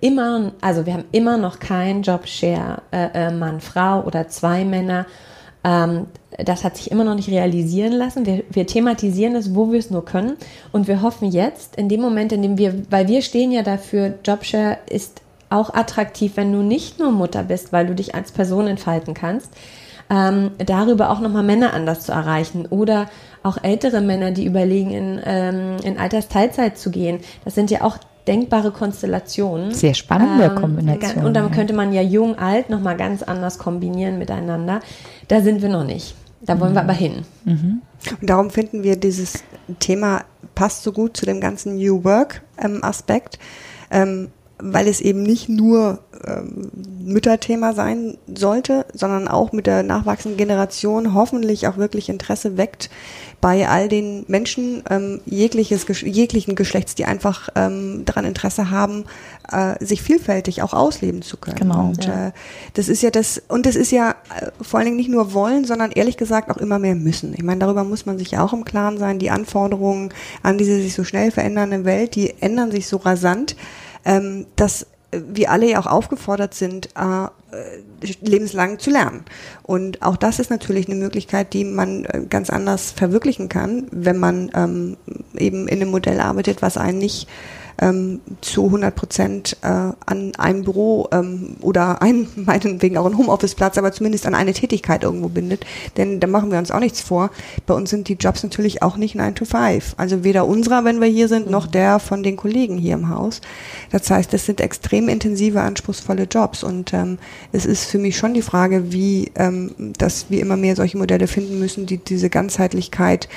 immer, 0.01 0.51
also 0.61 0.85
wir 0.85 0.93
haben 0.93 1.05
immer 1.11 1.37
noch 1.37 1.59
kein 1.59 2.01
Jobshare 2.01 2.81
äh, 2.91 3.27
äh, 3.27 3.31
Mann, 3.31 3.61
Frau 3.61 4.03
oder 4.03 4.27
zwei 4.27 4.65
Männer 4.65 5.05
ähm, 5.63 6.07
das 6.37 6.63
hat 6.63 6.77
sich 6.77 6.91
immer 6.91 7.03
noch 7.03 7.15
nicht 7.15 7.29
realisieren 7.29 7.93
lassen. 7.93 8.25
Wir, 8.25 8.43
wir 8.49 8.67
thematisieren 8.67 9.35
es, 9.35 9.55
wo 9.55 9.71
wir 9.71 9.79
es 9.79 9.91
nur 9.91 10.03
können. 10.03 10.35
Und 10.71 10.87
wir 10.87 11.01
hoffen 11.01 11.31
jetzt, 11.31 11.75
in 11.75 11.89
dem 11.89 12.01
Moment, 12.01 12.31
in 12.31 12.41
dem 12.41 12.57
wir, 12.57 12.83
weil 12.89 13.07
wir 13.07 13.21
stehen 13.21 13.51
ja 13.51 13.61
dafür, 13.61 14.15
Jobshare 14.25 14.79
ist 14.89 15.21
auch 15.49 15.73
attraktiv, 15.73 16.33
wenn 16.35 16.51
du 16.51 16.63
nicht 16.63 16.99
nur 16.99 17.11
Mutter 17.11 17.43
bist, 17.43 17.71
weil 17.71 17.85
du 17.85 17.95
dich 17.95 18.15
als 18.15 18.31
Person 18.31 18.67
entfalten 18.67 19.13
kannst, 19.13 19.51
ähm, 20.13 20.51
darüber 20.59 21.09
auch 21.09 21.19
nochmal 21.19 21.43
Männer 21.43 21.73
anders 21.73 22.01
zu 22.01 22.11
erreichen 22.11 22.67
oder 22.69 23.09
auch 23.41 23.57
ältere 23.61 24.01
Männer, 24.01 24.31
die 24.31 24.45
überlegen, 24.45 24.91
in, 24.91 25.21
ähm, 25.25 25.77
in 25.83 25.97
Altersteilzeit 25.97 26.77
zu 26.77 26.91
gehen. 26.91 27.19
Das 27.43 27.55
sind 27.55 27.71
ja 27.71 27.81
auch 27.81 27.97
denkbare 28.27 28.71
Konstellationen. 28.71 29.71
Sehr 29.71 29.93
spannende 29.93 30.45
ähm, 30.45 30.55
Kombination. 30.55 31.25
Und 31.25 31.33
dann 31.33 31.51
könnte 31.51 31.73
man 31.73 31.91
ja 31.91 32.01
jung, 32.01 32.37
alt 32.37 32.69
nochmal 32.69 32.95
ganz 32.95 33.23
anders 33.23 33.57
kombinieren 33.57 34.17
miteinander. 34.17 34.79
Da 35.27 35.41
sind 35.41 35.61
wir 35.61 35.69
noch 35.69 35.83
nicht. 35.83 36.15
Da 36.41 36.59
wollen 36.59 36.71
mhm. 36.71 36.75
wir 36.75 36.81
aber 36.83 36.93
hin. 36.93 37.25
Mhm. 37.45 37.81
Und 38.21 38.29
darum 38.29 38.49
finden 38.49 38.83
wir 38.83 38.97
dieses 38.97 39.43
Thema 39.79 40.23
passt 40.55 40.83
so 40.83 40.91
gut 40.91 41.17
zu 41.17 41.25
dem 41.25 41.41
ganzen 41.41 41.77
New 41.77 42.03
Work 42.03 42.41
ähm, 42.57 42.83
Aspekt, 42.83 43.39
ähm, 43.91 44.29
weil 44.63 44.87
es 44.87 45.01
eben 45.01 45.23
nicht 45.23 45.49
nur 45.49 45.99
ähm, 46.25 46.71
Mütterthema 47.03 47.73
sein 47.73 48.17
sollte, 48.33 48.85
sondern 48.93 49.27
auch 49.27 49.51
mit 49.51 49.67
der 49.67 49.83
nachwachsenden 49.83 50.37
Generation 50.37 51.13
hoffentlich 51.13 51.67
auch 51.67 51.77
wirklich 51.77 52.07
Interesse 52.07 52.55
weckt 52.55 52.89
bei 53.41 53.67
all 53.67 53.89
den 53.89 54.23
Menschen 54.29 54.83
ähm, 54.89 55.19
jegliches, 55.25 55.85
jeglichen 56.01 56.55
Geschlechts, 56.55 56.95
die 56.95 57.03
einfach 57.03 57.49
ähm, 57.55 58.05
daran 58.05 58.23
Interesse 58.23 58.69
haben, 58.69 59.03
äh, 59.51 59.83
sich 59.83 60.01
vielfältig 60.01 60.61
auch 60.61 60.73
ausleben 60.73 61.21
zu 61.21 61.35
können. 61.35 61.57
Genau. 61.57 61.87
Und 61.87 62.05
ja. 62.05 62.27
äh, 62.27 62.31
das 62.73 62.87
ist 62.87 63.03
ja 63.03 63.09
das, 63.09 63.41
und 63.49 63.65
das 63.65 63.75
ist 63.75 63.91
ja 63.91 64.11
äh, 64.11 64.51
vor 64.61 64.79
allen 64.79 64.85
Dingen 64.85 64.97
nicht 64.97 65.09
nur 65.09 65.33
wollen, 65.33 65.65
sondern 65.65 65.91
ehrlich 65.91 66.15
gesagt 66.15 66.49
auch 66.51 66.57
immer 66.57 66.79
mehr 66.79 66.95
müssen. 66.95 67.33
Ich 67.33 67.43
meine, 67.43 67.59
darüber 67.59 67.83
muss 67.83 68.05
man 68.05 68.17
sich 68.17 68.31
ja 68.31 68.45
auch 68.45 68.53
im 68.53 68.63
Klaren 68.63 68.97
sein. 68.97 69.19
Die 69.19 69.29
Anforderungen 69.29 70.13
an 70.41 70.57
diese 70.57 70.81
sich 70.81 70.93
so 70.93 71.03
schnell 71.03 71.29
verändernde 71.29 71.83
Welt, 71.83 72.15
die 72.15 72.33
ändern 72.39 72.71
sich 72.71 72.87
so 72.87 72.95
rasant, 72.95 73.57
ähm, 74.05 74.47
dass 74.55 74.87
wir 75.11 75.51
alle 75.51 75.69
ja 75.69 75.79
auch 75.79 75.85
aufgefordert 75.85 76.53
sind, 76.53 76.89
äh, 76.95 77.27
lebenslang 78.21 78.79
zu 78.79 78.89
lernen. 78.89 79.25
Und 79.61 80.01
auch 80.01 80.17
das 80.17 80.39
ist 80.39 80.49
natürlich 80.49 80.87
eine 80.87 80.95
Möglichkeit, 80.95 81.53
die 81.53 81.65
man 81.65 82.05
äh, 82.05 82.21
ganz 82.29 82.49
anders 82.49 82.91
verwirklichen 82.91 83.49
kann, 83.49 83.87
wenn 83.91 84.17
man 84.17 84.51
ähm, 84.55 84.97
eben 85.37 85.67
in 85.67 85.81
einem 85.81 85.91
Modell 85.91 86.19
arbeitet, 86.19 86.61
was 86.61 86.77
einen 86.77 86.97
nicht 86.97 87.27
ähm, 87.81 88.21
zu 88.41 88.65
100 88.65 88.95
Prozent 88.95 89.57
äh, 89.61 89.67
an 89.67 90.33
einem 90.37 90.63
Büro 90.63 91.07
ähm, 91.11 91.57
oder 91.61 92.01
ein, 92.01 92.27
meinetwegen 92.35 92.97
auch 92.97 93.05
einen 93.05 93.17
Homeoffice-Platz, 93.17 93.77
aber 93.77 93.91
zumindest 93.91 94.25
an 94.25 94.35
eine 94.35 94.53
Tätigkeit 94.53 95.03
irgendwo 95.03 95.29
bindet. 95.29 95.65
Denn 95.97 96.19
da 96.19 96.27
machen 96.27 96.51
wir 96.51 96.57
uns 96.57 96.71
auch 96.71 96.79
nichts 96.79 97.01
vor. 97.01 97.31
Bei 97.65 97.73
uns 97.73 97.89
sind 97.89 98.07
die 98.07 98.13
Jobs 98.13 98.43
natürlich 98.43 98.81
auch 98.81 98.97
nicht 98.97 99.15
9 99.15 99.35
to 99.35 99.45
5. 99.45 99.95
Also 99.97 100.23
weder 100.23 100.47
unserer, 100.47 100.85
wenn 100.85 101.01
wir 101.01 101.07
hier 101.07 101.27
sind, 101.27 101.49
noch 101.49 101.67
mhm. 101.67 101.71
der 101.71 101.99
von 101.99 102.23
den 102.23 102.37
Kollegen 102.37 102.77
hier 102.77 102.93
im 102.93 103.09
Haus. 103.09 103.41
Das 103.91 104.09
heißt, 104.09 104.33
es 104.33 104.45
sind 104.45 104.61
extrem 104.61 105.09
intensive, 105.09 105.61
anspruchsvolle 105.61 106.23
Jobs. 106.23 106.63
Und 106.63 106.93
ähm, 106.93 107.17
es 107.51 107.65
ist 107.65 107.85
für 107.85 107.97
mich 107.97 108.17
schon 108.17 108.33
die 108.33 108.41
Frage, 108.41 108.91
wie, 108.91 109.31
ähm, 109.35 109.71
dass 109.97 110.29
wir 110.29 110.41
immer 110.41 110.57
mehr 110.57 110.75
solche 110.75 110.97
Modelle 110.97 111.27
finden 111.27 111.59
müssen, 111.59 111.85
die 111.85 111.97
diese 111.97 112.29
Ganzheitlichkeit 112.29 113.27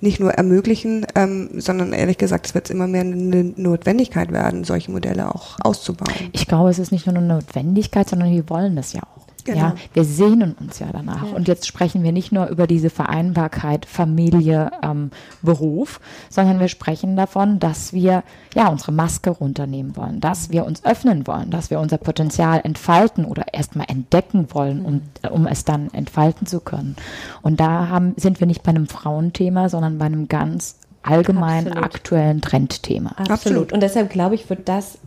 nicht 0.00 0.20
nur 0.20 0.32
ermöglichen, 0.32 1.06
ähm, 1.14 1.50
sondern 1.56 1.92
ehrlich 1.92 2.18
gesagt, 2.18 2.46
es 2.46 2.54
wird 2.54 2.70
immer 2.70 2.86
mehr 2.86 3.02
eine 3.02 3.44
Notwendigkeit 3.56 4.32
werden, 4.32 4.64
solche 4.64 4.90
Modelle 4.90 5.34
auch 5.34 5.58
auszubauen. 5.62 6.12
Ich 6.32 6.46
glaube, 6.46 6.70
es 6.70 6.78
ist 6.78 6.92
nicht 6.92 7.06
nur 7.06 7.16
eine 7.16 7.26
Notwendigkeit, 7.26 8.08
sondern 8.08 8.30
wir 8.30 8.48
wollen 8.48 8.76
das 8.76 8.92
ja 8.92 9.02
auch. 9.02 9.25
Genau. 9.46 9.58
Ja, 9.58 9.74
wir 9.92 10.04
sehnen 10.04 10.54
uns 10.60 10.78
ja 10.78 10.88
danach. 10.92 11.26
Ja. 11.26 11.34
Und 11.34 11.48
jetzt 11.48 11.66
sprechen 11.66 12.02
wir 12.02 12.12
nicht 12.12 12.32
nur 12.32 12.46
über 12.48 12.66
diese 12.66 12.90
Vereinbarkeit 12.90 13.86
Familie, 13.86 14.70
ähm, 14.82 15.10
Beruf, 15.42 16.00
sondern 16.28 16.60
wir 16.60 16.68
sprechen 16.68 17.16
davon, 17.16 17.58
dass 17.58 17.92
wir 17.92 18.22
ja 18.54 18.68
unsere 18.68 18.92
Maske 18.92 19.30
runternehmen 19.30 19.96
wollen, 19.96 20.20
dass 20.20 20.50
wir 20.50 20.64
uns 20.66 20.84
öffnen 20.84 21.26
wollen, 21.26 21.50
dass 21.50 21.70
wir 21.70 21.80
unser 21.80 21.98
Potenzial 21.98 22.60
entfalten 22.62 23.24
oder 23.24 23.54
erstmal 23.54 23.86
entdecken 23.88 24.48
wollen, 24.50 24.84
um, 24.84 25.02
äh, 25.22 25.28
um 25.28 25.46
es 25.46 25.64
dann 25.64 25.92
entfalten 25.92 26.46
zu 26.46 26.60
können. 26.60 26.96
Und 27.42 27.60
da 27.60 27.88
haben, 27.88 28.14
sind 28.16 28.40
wir 28.40 28.46
nicht 28.46 28.62
bei 28.62 28.70
einem 28.70 28.88
Frauenthema, 28.88 29.68
sondern 29.68 29.98
bei 29.98 30.06
einem 30.06 30.28
ganz 30.28 30.76
allgemeinen 31.02 31.68
Absolut. 31.68 31.84
aktuellen 31.84 32.40
Trendthema. 32.40 33.10
Absolut. 33.10 33.30
Absolut. 33.30 33.72
Und 33.72 33.82
deshalb 33.82 34.10
glaube 34.10 34.34
ich, 34.34 34.50
wird 34.50 34.68
das, 34.68 34.98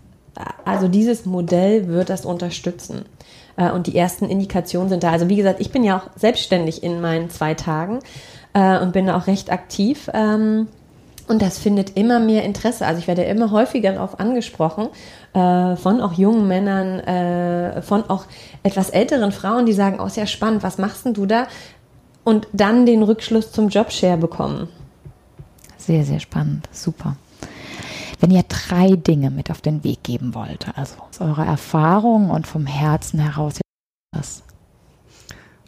also 0.66 0.88
dieses 0.88 1.26
Modell 1.26 1.88
wird 1.88 2.10
das 2.10 2.26
unterstützen. 2.26 3.06
Äh, 3.60 3.72
Und 3.72 3.88
die 3.88 3.96
ersten 3.96 4.26
Indikationen 4.26 4.90
sind 4.90 5.04
da. 5.04 5.12
Also 5.12 5.30
wie 5.30 5.36
gesagt, 5.36 5.60
ich 5.60 5.72
bin 5.72 5.84
ja 5.84 5.98
auch 5.98 6.10
selbstständig 6.16 6.82
in 6.82 7.02
meinen 7.02 7.30
zwei 7.30 7.54
Tagen 7.54 8.00
äh, 8.54 8.80
und 8.80 8.94
bin 8.94 9.06
da 9.06 9.18
auch 9.18 9.28
recht 9.28 9.52
aktiv. 9.52 10.10
Ähm, 10.14 10.68
und 11.28 11.44
das 11.44 11.60
findet 11.60 11.96
immer 11.96 12.20
mehr 12.20 12.44
Interesse. 12.44 12.88
Also 12.88 13.00
ich 13.00 13.08
werde 13.08 13.24
immer 13.24 13.52
häufiger 13.52 13.92
darauf 13.92 14.20
angesprochen 14.20 14.88
äh, 15.34 15.76
von 15.76 16.02
auch 16.02 16.14
jungen 16.14 16.48
Männern, 16.48 17.00
äh, 17.02 17.84
von 17.84 18.10
auch 18.10 18.26
etwas 18.64 18.90
älteren 18.90 19.32
Frauen, 19.32 19.68
die 19.68 19.74
sagen, 19.74 20.00
oh, 20.00 20.10
ja 20.16 20.26
spannend, 20.26 20.64
was 20.64 20.80
machst 20.80 21.06
denn 21.06 21.14
du 21.14 21.28
da? 21.28 21.48
Und 22.24 22.48
dann 22.52 22.88
den 22.88 23.04
Rückschluss 23.04 23.52
zum 23.52 23.70
Jobshare 23.70 24.18
bekommen. 24.18 24.70
Sehr, 25.78 26.04
sehr 26.04 26.20
spannend. 26.20 26.68
Super. 26.72 27.16
Wenn 28.20 28.32
ihr 28.32 28.44
drei 28.44 28.96
Dinge 28.96 29.32
mit 29.32 29.50
auf 29.50 29.62
den 29.62 29.84
Weg 29.84 30.04
geben 30.04 30.34
wollt, 30.34 30.68
also 30.76 30.96
aus 31.10 31.22
eurer 31.22 31.46
Erfahrung 31.46 32.30
und 32.30 32.48
vom 32.48 32.66
Herzen 32.66 33.20
heraus? 33.20 33.60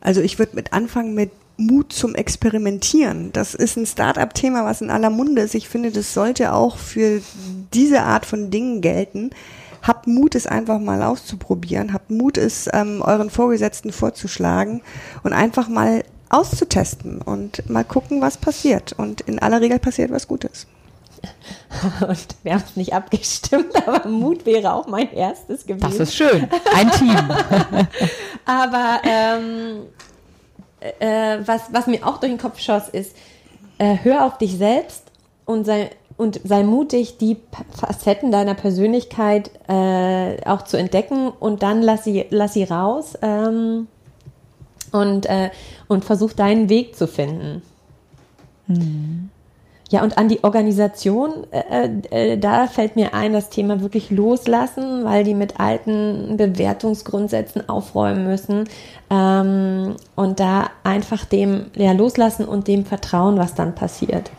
Also 0.01 0.21
ich 0.21 0.37
würde 0.37 0.55
mit 0.55 0.73
anfangen 0.73 1.13
mit 1.13 1.31
Mut 1.57 1.93
zum 1.93 2.15
Experimentieren. 2.15 3.31
Das 3.33 3.53
ist 3.53 3.77
ein 3.77 3.85
Start-up-Thema, 3.85 4.65
was 4.65 4.81
in 4.81 4.89
aller 4.89 5.09
Munde 5.09 5.43
ist. 5.43 5.55
Ich 5.55 5.69
finde, 5.69 5.91
das 5.91 6.13
sollte 6.13 6.53
auch 6.53 6.77
für 6.77 7.21
diese 7.73 8.01
Art 8.01 8.25
von 8.25 8.49
Dingen 8.49 8.81
gelten. 8.81 9.29
Habt 9.81 10.07
Mut, 10.07 10.35
es 10.35 10.47
einfach 10.47 10.79
mal 10.79 11.01
auszuprobieren. 11.03 11.93
Habt 11.93 12.09
Mut, 12.11 12.37
es 12.37 12.67
ähm, 12.73 13.01
euren 13.01 13.29
Vorgesetzten 13.29 13.91
vorzuschlagen 13.91 14.81
und 15.23 15.33
einfach 15.33 15.69
mal 15.69 16.03
auszutesten 16.29 17.21
und 17.21 17.69
mal 17.69 17.83
gucken, 17.83 18.21
was 18.21 18.37
passiert. 18.37 18.93
Und 18.93 19.21
in 19.21 19.39
aller 19.39 19.61
Regel 19.61 19.79
passiert 19.79 20.11
was 20.11 20.27
Gutes. 20.27 20.67
Und 22.07 22.27
wir 22.43 22.53
haben 22.53 22.63
es 22.65 22.75
nicht 22.75 22.93
abgestimmt, 22.93 23.75
aber 23.87 24.07
Mut 24.07 24.45
wäre 24.45 24.73
auch 24.73 24.87
mein 24.87 25.11
erstes 25.13 25.65
gewesen. 25.65 25.81
Das 25.81 25.99
ist 25.99 26.15
schön. 26.15 26.47
Ein 26.75 26.91
Team. 26.91 27.15
aber 28.45 29.01
ähm, 29.03 29.81
äh, 30.99 31.39
was, 31.45 31.61
was 31.71 31.87
mir 31.87 32.05
auch 32.05 32.19
durch 32.19 32.31
den 32.31 32.37
Kopf 32.37 32.59
schoss, 32.59 32.89
ist, 32.89 33.15
äh, 33.77 33.97
hör 34.03 34.25
auf 34.25 34.37
dich 34.37 34.57
selbst 34.57 35.03
und 35.45 35.65
sei, 35.65 35.91
und 36.17 36.39
sei 36.43 36.63
mutig, 36.63 37.17
die 37.17 37.37
Facetten 37.71 38.31
deiner 38.31 38.53
Persönlichkeit 38.53 39.51
äh, 39.67 40.43
auch 40.45 40.63
zu 40.63 40.77
entdecken 40.77 41.29
und 41.29 41.63
dann 41.63 41.81
lass 41.81 42.03
sie, 42.03 42.25
lass 42.29 42.53
sie 42.53 42.63
raus 42.63 43.17
ähm, 43.21 43.87
und, 44.91 45.25
äh, 45.25 45.49
und 45.87 46.05
versuch 46.05 46.33
deinen 46.33 46.69
Weg 46.69 46.95
zu 46.95 47.07
finden. 47.07 47.61
Ja, 49.91 50.03
und 50.03 50.17
an 50.17 50.29
die 50.29 50.41
Organisation, 50.45 51.45
äh, 51.51 51.89
äh, 52.11 52.37
da 52.37 52.67
fällt 52.67 52.95
mir 52.95 53.13
ein, 53.13 53.33
das 53.33 53.49
Thema 53.49 53.81
wirklich 53.81 54.09
loslassen, 54.09 55.03
weil 55.03 55.25
die 55.25 55.33
mit 55.33 55.59
alten 55.59 56.37
Bewertungsgrundsätzen 56.37 57.67
aufräumen 57.67 58.23
müssen. 58.25 58.69
Ähm, 59.09 59.97
und 60.15 60.39
da 60.39 60.69
einfach 60.85 61.25
dem 61.25 61.65
ja, 61.75 61.91
loslassen 61.91 62.45
und 62.45 62.69
dem 62.69 62.85
vertrauen, 62.85 63.37
was 63.37 63.53
dann 63.53 63.75
passiert. 63.75 64.31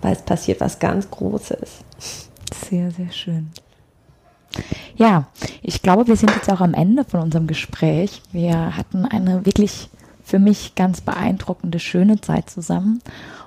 Weil 0.00 0.12
es 0.14 0.22
passiert 0.22 0.62
was 0.62 0.78
ganz 0.78 1.10
Großes. 1.10 1.80
Sehr, 2.70 2.90
sehr 2.90 3.12
schön. 3.12 3.50
Ja, 4.96 5.26
ich 5.60 5.82
glaube, 5.82 6.06
wir 6.06 6.16
sind 6.16 6.30
jetzt 6.34 6.50
auch 6.50 6.62
am 6.62 6.72
Ende 6.72 7.04
von 7.04 7.20
unserem 7.20 7.46
Gespräch. 7.46 8.22
Wir 8.32 8.74
hatten 8.74 9.04
eine 9.04 9.44
wirklich 9.44 9.90
für 10.24 10.38
mich 10.38 10.74
ganz 10.74 11.02
beeindruckende, 11.02 11.78
schöne 11.78 12.20
Zeit 12.22 12.48
zusammen. 12.50 13.00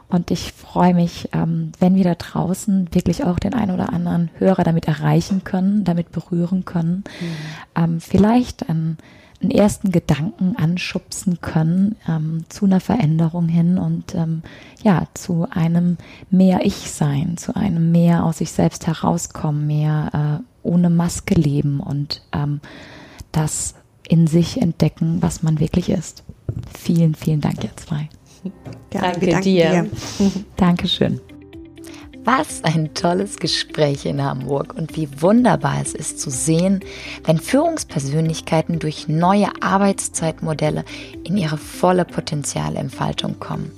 Und 0.09 0.31
ich 0.31 0.53
freue 0.53 0.95
mich, 0.95 1.29
ähm, 1.33 1.71
wenn 1.79 1.95
wir 1.95 2.03
da 2.03 2.15
draußen 2.15 2.93
wirklich 2.93 3.23
auch 3.23 3.37
den 3.37 3.53
einen 3.53 3.71
oder 3.71 3.93
anderen 3.93 4.31
Hörer 4.39 4.63
damit 4.63 4.87
erreichen 4.87 5.43
können, 5.43 5.83
damit 5.83 6.11
berühren 6.11 6.65
können, 6.65 7.03
ähm, 7.75 8.01
vielleicht 8.01 8.69
einen, 8.69 8.97
einen 9.39 9.51
ersten 9.51 9.91
Gedanken 9.91 10.55
anschubsen 10.57 11.41
können 11.41 11.95
ähm, 12.07 12.43
zu 12.49 12.65
einer 12.65 12.79
Veränderung 12.79 13.47
hin 13.47 13.77
und 13.77 14.15
ja, 14.81 15.07
zu 15.13 15.47
einem 15.51 15.97
mehr 16.31 16.65
Ich-Sein, 16.65 17.37
zu 17.37 17.55
einem 17.55 17.91
mehr 17.91 18.25
aus 18.25 18.39
sich 18.39 18.51
selbst 18.51 18.87
herauskommen, 18.87 19.67
mehr 19.67 20.41
äh, 20.41 20.67
ohne 20.67 20.89
Maske 20.89 21.35
leben 21.35 21.79
und 21.79 22.21
das 23.31 23.75
in 24.07 24.27
sich 24.27 24.61
entdecken, 24.61 25.21
was 25.21 25.43
man 25.43 25.59
wirklich 25.59 25.89
ist. 25.89 26.23
Vielen, 26.77 27.15
vielen 27.15 27.41
Dank, 27.41 27.63
ihr 27.63 27.75
zwei. 27.77 28.09
Gerne, 28.89 29.07
Danke 29.07 29.21
wir 29.21 29.31
danken 29.31 29.43
dir. 29.43 29.89
Dankeschön. 30.57 31.21
Was 32.25 32.63
ein 32.63 32.93
tolles 32.93 33.37
Gespräch 33.37 34.05
in 34.05 34.23
Hamburg 34.23 34.75
und 34.75 34.95
wie 34.97 35.09
wunderbar 35.21 35.77
es 35.81 35.93
ist 35.93 36.19
zu 36.19 36.29
sehen, 36.29 36.81
wenn 37.23 37.39
Führungspersönlichkeiten 37.39 38.77
durch 38.77 39.07
neue 39.07 39.47
Arbeitszeitmodelle 39.61 40.83
in 41.23 41.37
ihre 41.37 41.57
volle 41.57 42.05
Potenzialentfaltung 42.05 43.39
kommen. 43.39 43.71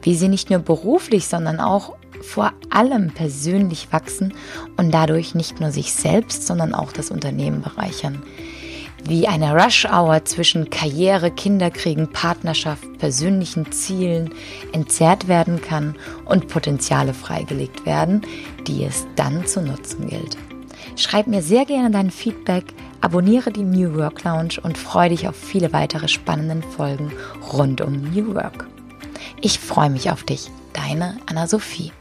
Wie 0.00 0.16
sie 0.16 0.28
nicht 0.28 0.50
nur 0.50 0.60
beruflich, 0.60 1.28
sondern 1.28 1.60
auch 1.60 1.94
vor 2.22 2.52
allem 2.70 3.10
persönlich 3.10 3.92
wachsen 3.92 4.32
und 4.76 4.92
dadurch 4.92 5.34
nicht 5.34 5.60
nur 5.60 5.70
sich 5.70 5.92
selbst, 5.92 6.46
sondern 6.46 6.74
auch 6.74 6.92
das 6.92 7.10
Unternehmen 7.10 7.62
bereichern 7.62 8.22
wie 9.04 9.26
eine 9.26 9.54
Rush-Hour 9.54 10.24
zwischen 10.24 10.70
Karriere, 10.70 11.30
Kinderkriegen, 11.30 12.12
Partnerschaft, 12.12 12.84
persönlichen 12.98 13.70
Zielen 13.72 14.30
entzerrt 14.72 15.28
werden 15.28 15.60
kann 15.60 15.96
und 16.24 16.48
Potenziale 16.48 17.14
freigelegt 17.14 17.84
werden, 17.86 18.22
die 18.66 18.84
es 18.84 19.06
dann 19.16 19.46
zu 19.46 19.60
nutzen 19.60 20.08
gilt. 20.08 20.36
Schreib 20.96 21.26
mir 21.26 21.42
sehr 21.42 21.64
gerne 21.64 21.90
dein 21.90 22.10
Feedback, 22.10 22.64
abonniere 23.00 23.50
die 23.50 23.64
New 23.64 23.94
Work 23.96 24.24
Lounge 24.24 24.58
und 24.62 24.78
freue 24.78 25.10
dich 25.10 25.26
auf 25.28 25.36
viele 25.36 25.72
weitere 25.72 26.08
spannenden 26.08 26.62
Folgen 26.62 27.12
rund 27.52 27.80
um 27.80 28.10
New 28.12 28.34
Work. 28.34 28.66
Ich 29.40 29.58
freue 29.58 29.90
mich 29.90 30.10
auf 30.10 30.22
dich, 30.22 30.50
deine 30.72 31.16
Anna-Sophie. 31.26 31.92